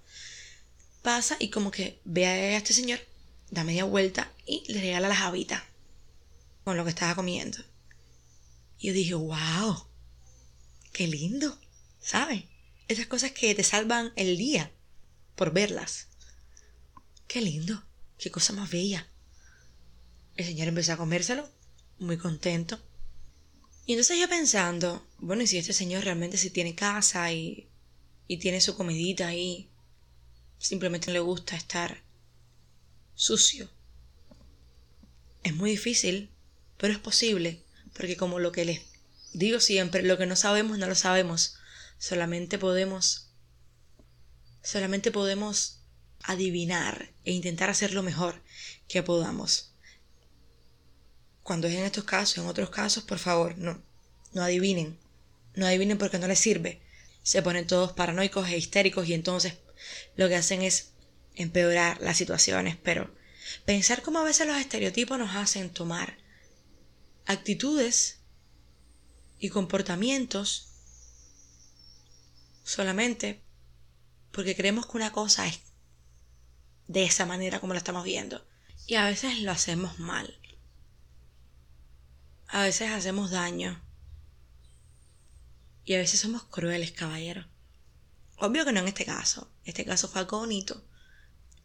pasa 1.03 1.37
y 1.41 1.51
como 1.51 1.71
que 1.71 2.01
ve 2.05 2.27
a 2.27 2.57
este 2.57 2.73
señor, 2.73 3.01
da 3.51 3.65
media 3.65 3.85
vuelta 3.85 4.33
y 4.47 4.73
le 4.73 4.81
regala 4.81 5.09
la 5.09 5.17
jabita 5.17 5.68
con 6.69 6.77
lo 6.77 6.85
que 6.85 6.91
estaba 6.91 7.15
comiendo. 7.15 7.57
Y 8.79 8.89
yo 8.89 8.93
dije, 8.93 9.15
wow, 9.15 9.89
qué 10.93 11.07
lindo, 11.07 11.59
¿sabes? 11.99 12.45
Esas 12.89 13.07
cosas 13.07 13.33
que 13.33 13.55
te 13.55 13.65
salvan 13.65 14.13
el 14.17 14.37
día 14.37 14.71
por 15.35 15.55
verlas. 15.55 16.09
Qué 17.27 17.41
lindo, 17.41 17.83
qué 18.19 18.31
cosa 18.31 18.53
más 18.53 18.71
bella. 18.71 19.09
El 20.37 20.45
señor 20.45 20.69
empezó 20.69 20.93
a 20.93 20.99
comérselo, 20.99 21.49
muy 22.01 22.19
contento. 22.19 22.79
Y 23.87 23.95
entonces 23.95 24.21
yo 24.21 24.29
pensando, 24.29 25.09
bueno, 25.21 25.45
y 25.45 25.47
si 25.47 25.57
este 25.57 25.73
señor 25.73 26.05
realmente 26.05 26.37
sí 26.37 26.51
tiene 26.51 26.75
casa 26.75 27.33
y, 27.33 27.71
y 28.27 28.37
tiene 28.37 28.61
su 28.61 28.77
comidita 28.77 29.29
ahí, 29.29 29.71
simplemente 30.59 31.13
le 31.13 31.21
gusta 31.21 31.57
estar 31.57 32.05
sucio. 33.15 33.71
Es 35.43 35.55
muy 35.55 35.71
difícil, 35.71 36.31
pero 36.79 36.93
es 36.93 36.99
posible, 36.99 37.63
porque 37.95 38.17
como 38.17 38.39
lo 38.39 38.53
que 38.53 38.65
les 38.65 38.81
digo 39.35 39.61
siempre, 39.61 40.03
lo 40.03 40.17
que 40.17 40.27
no 40.27 40.37
sabemos 40.37 40.79
no 40.79 40.87
lo 40.87 40.95
sabemos, 40.95 41.57
solamente 41.99 42.59
podemos 42.59 43.29
solamente 44.63 45.11
podemos 45.11 45.81
adivinar 46.23 47.11
e 47.25 47.33
intentar 47.33 47.71
hacer 47.71 47.93
lo 47.93 48.03
mejor 48.03 48.43
que 48.89 49.03
podamos. 49.03 49.73
Cuando 51.43 51.69
es 51.69 51.75
en 51.75 51.85
estos 51.85 52.05
casos, 52.05 52.39
en 52.39 52.47
otros 52.47 52.71
casos, 52.71 53.05
por 53.05 53.19
favor, 53.19 53.57
no, 53.57 53.81
no 54.33 54.43
adivinen. 54.43 54.99
No 55.55 55.67
adivinen 55.67 55.97
porque 55.97 56.19
no 56.19 56.29
les 56.29 56.39
sirve. 56.39 56.81
Se 57.23 57.43
ponen 57.43 57.67
todos 57.67 57.93
paranoicos 57.93 58.49
e 58.49 58.59
histéricos 58.59 59.09
y 59.09 59.15
entonces 59.15 59.55
lo 60.17 60.29
que 60.29 60.37
hacen 60.37 60.63
es 60.63 60.91
empeorar 61.35 62.01
las 62.03 62.17
situaciones, 62.17 62.77
pero 62.83 63.11
pensar 63.65 64.03
cómo 64.03 64.19
a 64.19 64.25
veces 64.25 64.47
los 64.47 64.59
estereotipos 64.59 65.19
nos 65.19 65.35
hacen 65.37 65.71
tomar 65.71 66.19
actitudes 67.29 68.21
y 69.39 69.51
comportamientos 69.51 70.73
solamente 72.65 73.43
porque 74.33 74.57
creemos 74.57 74.87
que 74.87 74.97
una 74.97 75.13
cosa 75.13 75.47
es 75.47 75.61
de 76.87 77.05
esa 77.05 77.27
manera 77.27 77.61
como 77.61 77.75
la 77.75 77.81
estamos 77.81 78.03
viendo. 78.03 78.47
Y 78.87 78.95
a 78.95 79.05
veces 79.05 79.41
lo 79.41 79.53
hacemos 79.53 79.99
mal. 79.99 80.41
A 82.49 82.63
veces 82.63 82.91
hacemos 82.91 83.31
daño. 83.31 83.79
Y 85.85 85.95
a 85.95 85.99
veces 85.99 86.21
somos 86.21 86.45
crueles, 86.45 86.93
caballero. 86.93 87.47
Obvio 88.39 88.65
que 88.65 88.73
no 88.73 88.81
en 88.81 88.89
este 88.89 89.05
caso. 89.05 89.51
Este 89.65 89.85
caso 89.85 90.09
fue 90.09 90.23
algo 90.23 90.39
bonito. 90.39 90.83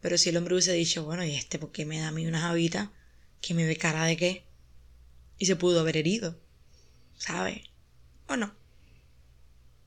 Pero 0.02 0.18
si 0.18 0.28
el 0.28 0.36
hombre 0.36 0.54
hubiese 0.54 0.74
dicho, 0.74 1.04
bueno, 1.04 1.24
¿y 1.24 1.34
este 1.34 1.58
por 1.58 1.72
qué 1.72 1.86
me 1.86 2.00
da 2.00 2.08
a 2.08 2.12
mí 2.12 2.26
una 2.26 2.42
javita? 2.42 2.92
¿Que 3.40 3.54
me 3.54 3.64
ve 3.64 3.78
cara 3.78 4.04
de 4.04 4.18
qué? 4.18 4.46
Y 5.44 5.46
se 5.46 5.56
pudo 5.56 5.80
haber 5.80 5.98
herido. 5.98 6.40
¿Sabe? 7.18 7.70
¿O 8.28 8.36
no? 8.36 8.54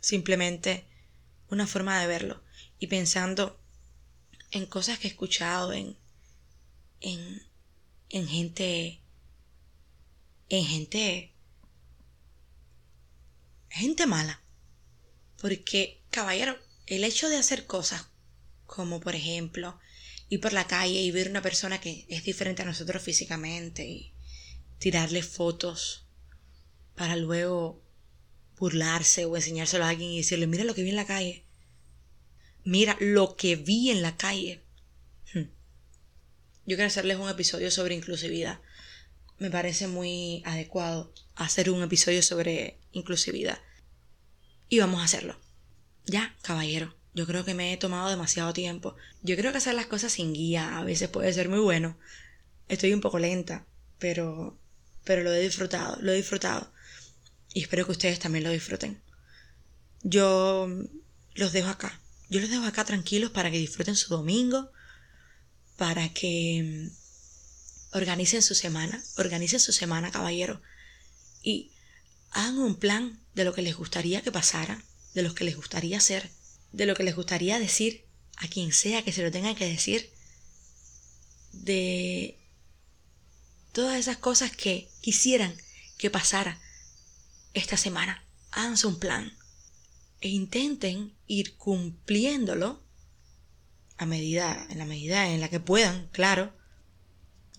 Simplemente 0.02 0.86
una 1.50 1.65
forma 1.65 2.00
de 2.00 2.06
verlo. 2.06 2.43
Y 2.78 2.86
pensando 2.86 3.60
en 4.52 4.67
cosas 4.67 5.00
que 5.00 5.08
he 5.08 5.10
escuchado, 5.10 5.74
en, 5.74 5.98
en, 7.02 7.41
en 8.10 8.28
gente, 8.28 9.02
en 10.50 10.63
gente, 10.63 11.34
gente 13.67 14.06
mala. 14.06 14.39
Porque, 15.41 16.04
caballero, 16.12 16.56
el 16.86 17.04
hecho 17.04 17.30
de 17.30 17.38
hacer 17.38 17.65
cosas 17.65 18.06
como, 18.67 19.00
por 19.00 19.15
ejemplo, 19.15 19.80
ir 20.30 20.39
por 20.39 20.54
la 20.54 20.67
calle 20.67 21.02
y 21.02 21.10
ver 21.10 21.32
una 21.32 21.41
persona 21.41 21.82
que 21.82 22.06
es 22.10 22.24
diferente 22.24 22.62
a 22.62 22.65
nosotros 22.65 23.02
físicamente 23.02 23.88
y 23.88 24.13
tirarle 24.80 25.24
fotos 25.24 26.08
para 26.96 27.16
luego 27.16 27.84
burlarse 28.58 29.26
o 29.26 29.36
enseñárselo 29.36 29.86
a 29.86 29.90
alguien 29.90 30.12
y 30.12 30.18
decirle, 30.18 30.48
mira 30.48 30.63
lo 30.63 30.74
que 30.74 30.84
vi 30.84 30.90
en 30.90 30.96
la 30.96 31.06
calle. 31.06 31.46
Mira 32.63 32.98
lo 33.00 33.36
que 33.36 33.56
vi 33.56 33.92
en 33.92 34.02
la 34.02 34.18
calle. 34.18 34.63
Hmm. 35.34 35.50
Yo 36.66 36.76
quiero 36.76 36.88
hacerles 36.88 37.18
un 37.18 37.30
episodio 37.30 37.72
sobre 37.72 37.96
inclusividad. 37.96 38.60
Me 39.38 39.52
parece 39.52 39.88
muy 39.88 40.42
adecuado 40.46 41.13
hacer 41.36 41.70
un 41.70 41.84
episodio 41.84 42.24
sobre 42.24 42.80
inclusividad. 42.92 43.60
Y 44.70 44.80
vamos 44.80 45.02
a 45.02 45.06
hacerlo. 45.06 45.40
Ya, 46.06 46.36
caballero. 46.42 46.96
Yo 47.13 47.26
creo 47.26 47.46
que 47.46 47.54
me 47.54 47.72
he 47.72 47.78
tomado 47.78 48.10
demasiado 48.10 48.54
tiempo. 48.54 48.96
Yo 49.22 49.36
creo 49.36 49.52
que 49.52 49.60
hacer 49.60 49.76
las 49.76 49.88
cosas 49.88 50.12
sin 50.12 50.34
guía 50.34 50.78
a 50.78 50.84
veces 50.84 51.10
puede 51.10 51.32
ser 51.34 51.50
muy 51.50 51.60
bueno. 51.60 51.98
Estoy 52.68 52.94
un 52.94 53.02
poco 53.02 53.20
lenta, 53.20 53.66
pero 53.98 54.60
pero 55.08 55.24
lo 55.24 55.34
he 55.34 55.39
disfrutado, 55.39 55.98
lo 56.02 56.12
he 56.12 56.17
disfrutado. 56.17 56.70
Y 57.54 57.62
espero 57.62 57.86
que 57.86 57.93
ustedes 57.93 58.20
también 58.20 58.43
lo 58.43 58.52
disfruten. 58.52 59.02
Yo 60.04 60.67
los 61.34 61.54
dejo 61.54 61.70
acá. 61.70 62.02
Yo 62.30 62.41
los 62.41 62.50
dejo 62.50 62.65
acá 62.65 62.84
tranquilos 62.84 63.32
para 63.32 63.50
que 63.50 63.58
disfruten 63.58 63.96
su 63.96 64.10
domingo, 64.10 64.70
para 65.78 66.13
que 66.13 66.89
organicen 67.93 68.41
su 68.41 68.54
semana, 68.54 69.02
organicen 69.15 69.62
su 69.62 69.72
semana, 69.72 70.12
caballero, 70.12 70.62
y 71.41 71.72
hagan 72.32 72.58
un 72.60 72.76
plan 72.76 73.17
de 73.34 73.46
lo 73.46 73.54
que 73.54 73.62
les 73.62 73.78
gustaría 73.78 74.22
que 74.22 74.34
pasara, 74.34 74.84
de 75.13 75.24
lo 75.24 75.34
que 75.34 75.46
les 75.46 75.56
gustaría 75.56 76.00
hacer, 76.00 76.30
de 76.74 76.86
lo 76.86 76.96
que 76.96 77.04
les 77.04 77.15
gustaría 77.15 77.60
decir 77.60 78.04
a 78.36 78.50
quien 78.50 78.74
sea 78.74 79.04
que 79.04 79.13
se 79.13 79.24
lo 79.24 79.32
tenga 79.32 79.56
que 79.56 79.70
decir, 79.70 80.12
de 81.54 82.38
todas 83.78 84.00
esas 84.00 84.18
cosas 84.18 84.50
que 84.50 84.90
quisieran 85.02 85.56
que 86.00 86.10
pasara 86.10 86.60
esta 87.54 87.78
semana. 87.78 88.24
Háganse 88.50 88.88
un 88.88 88.98
plan 88.98 89.38
e 90.20 90.30
intenten 90.30 91.13
ir 91.28 91.58
cumpliéndolo 91.58 92.82
a 94.00 94.08
medida, 94.08 94.66
en 94.72 94.80
la 94.80 94.86
medida 94.86 95.30
en 95.30 95.42
la 95.42 95.50
que 95.50 95.60
puedan, 95.60 96.08
claro. 96.08 96.58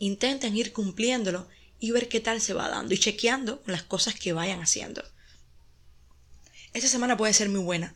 Intenten 0.01 0.57
ir 0.57 0.73
cumpliéndolo 0.73 1.47
y 1.79 1.93
ver 1.93 2.09
qué 2.09 2.19
tal 2.19 2.41
se 2.41 2.53
va 2.53 2.69
dando 2.69 2.95
y 2.95 2.99
chequeando 2.99 3.63
las 3.67 3.85
cosas 3.85 4.17
que 4.17 4.33
vayan 4.33 4.61
haciendo. 4.61 5.05
Esta 6.73 6.89
semana 6.89 7.17
puede 7.17 7.33
ser 7.33 7.49
muy 7.49 7.61
buena. 7.61 7.95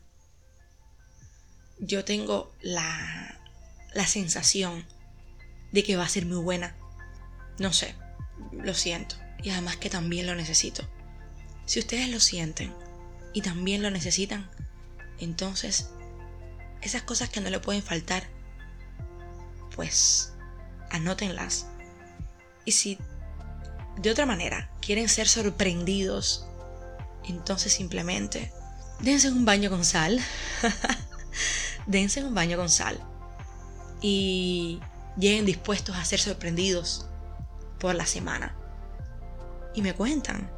Yo 1.80 2.04
tengo 2.04 2.54
la, 2.60 3.40
la 3.94 4.06
sensación 4.06 4.86
de 5.72 5.82
que 5.82 5.96
va 5.96 6.04
a 6.04 6.08
ser 6.08 6.24
muy 6.24 6.38
buena. 6.38 6.76
No 7.58 7.72
sé, 7.72 7.96
lo 8.52 8.74
siento. 8.74 9.16
Y 9.42 9.50
además 9.50 9.76
que 9.76 9.90
también 9.90 10.26
lo 10.26 10.34
necesito. 10.34 10.88
Si 11.66 11.78
ustedes 11.78 12.08
lo 12.08 12.20
sienten 12.20 12.74
y 13.32 13.42
también 13.42 13.82
lo 13.82 13.90
necesitan, 13.90 14.50
entonces 15.18 15.90
esas 16.80 17.02
cosas 17.02 17.28
que 17.28 17.40
no 17.40 17.50
le 17.50 17.60
pueden 17.60 17.82
faltar, 17.82 18.28
pues 19.74 20.32
anótenlas. 20.90 21.66
Y 22.64 22.72
si 22.72 22.98
de 23.96 24.10
otra 24.10 24.26
manera 24.26 24.70
quieren 24.80 25.08
ser 25.08 25.28
sorprendidos, 25.28 26.46
entonces 27.24 27.72
simplemente 27.72 28.52
dense 29.00 29.30
un 29.30 29.44
baño 29.44 29.70
con 29.70 29.84
sal. 29.84 30.20
dense 31.86 32.22
un 32.24 32.34
baño 32.34 32.56
con 32.56 32.68
sal. 32.68 33.00
Y 34.00 34.80
lleguen 35.16 35.46
dispuestos 35.46 35.96
a 35.96 36.04
ser 36.04 36.20
sorprendidos 36.20 37.06
por 37.82 37.96
la 37.96 38.06
semana. 38.06 38.54
Y 39.74 39.82
me 39.82 39.92
cuentan. 39.92 40.48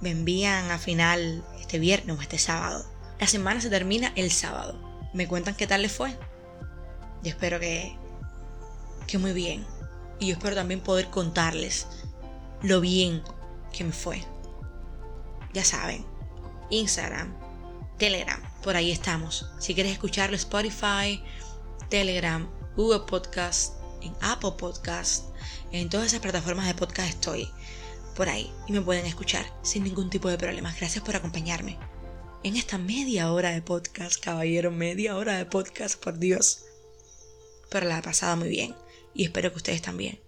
Me 0.00 0.10
envían 0.10 0.70
a 0.70 0.78
final 0.78 1.44
este 1.60 1.78
viernes 1.78 2.18
o 2.18 2.22
este 2.22 2.38
sábado. 2.38 2.86
La 3.20 3.26
semana 3.26 3.60
se 3.60 3.68
termina 3.68 4.10
el 4.16 4.30
sábado. 4.30 4.80
Me 5.12 5.28
cuentan 5.28 5.54
qué 5.54 5.66
tal 5.66 5.82
les 5.82 5.92
fue. 5.92 6.16
Yo 7.22 7.28
espero 7.28 7.60
que, 7.60 7.94
que 9.06 9.18
muy 9.18 9.34
bien. 9.34 9.66
Y 10.18 10.28
yo 10.28 10.32
espero 10.32 10.56
también 10.56 10.80
poder 10.80 11.10
contarles 11.10 11.86
lo 12.62 12.80
bien 12.80 13.22
que 13.70 13.84
me 13.84 13.92
fue. 13.92 14.24
Ya 15.52 15.64
saben, 15.64 16.06
Instagram, 16.70 17.34
Telegram, 17.98 18.40
por 18.62 18.74
ahí 18.74 18.90
estamos. 18.90 19.50
Si 19.58 19.74
quieres 19.74 19.92
escucharlo, 19.92 20.34
Spotify, 20.34 21.22
Telegram, 21.90 22.48
Google 22.74 23.00
Podcast, 23.06 23.83
en 24.04 24.14
Apple 24.20 24.52
Podcast, 24.58 25.24
en 25.72 25.88
todas 25.88 26.06
esas 26.06 26.20
plataformas 26.20 26.66
de 26.66 26.74
podcast 26.74 27.08
estoy 27.08 27.50
por 28.14 28.28
ahí 28.28 28.52
y 28.68 28.72
me 28.72 28.80
pueden 28.80 29.06
escuchar 29.06 29.44
sin 29.62 29.84
ningún 29.84 30.10
tipo 30.10 30.28
de 30.28 30.38
problemas. 30.38 30.78
Gracias 30.78 31.02
por 31.02 31.16
acompañarme 31.16 31.78
en 32.44 32.56
esta 32.56 32.78
media 32.78 33.32
hora 33.32 33.50
de 33.50 33.62
podcast, 33.62 34.22
caballero, 34.22 34.70
media 34.70 35.16
hora 35.16 35.36
de 35.38 35.46
podcast, 35.46 35.98
por 35.98 36.18
Dios. 36.18 36.64
Pero 37.70 37.86
la 37.86 37.98
he 37.98 38.02
pasado 38.02 38.36
muy 38.36 38.50
bien 38.50 38.74
y 39.14 39.24
espero 39.24 39.50
que 39.50 39.56
ustedes 39.56 39.82
también. 39.82 40.20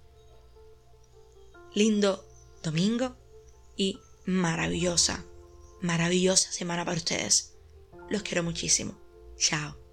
Lindo 1.75 2.27
domingo 2.63 3.15
y 3.77 4.01
maravillosa, 4.25 5.25
maravillosa 5.83 6.51
semana 6.51 6.85
para 6.85 6.97
ustedes. 6.97 7.53
Los 8.09 8.23
quiero 8.23 8.43
muchísimo. 8.43 8.99
Chao. 9.37 9.86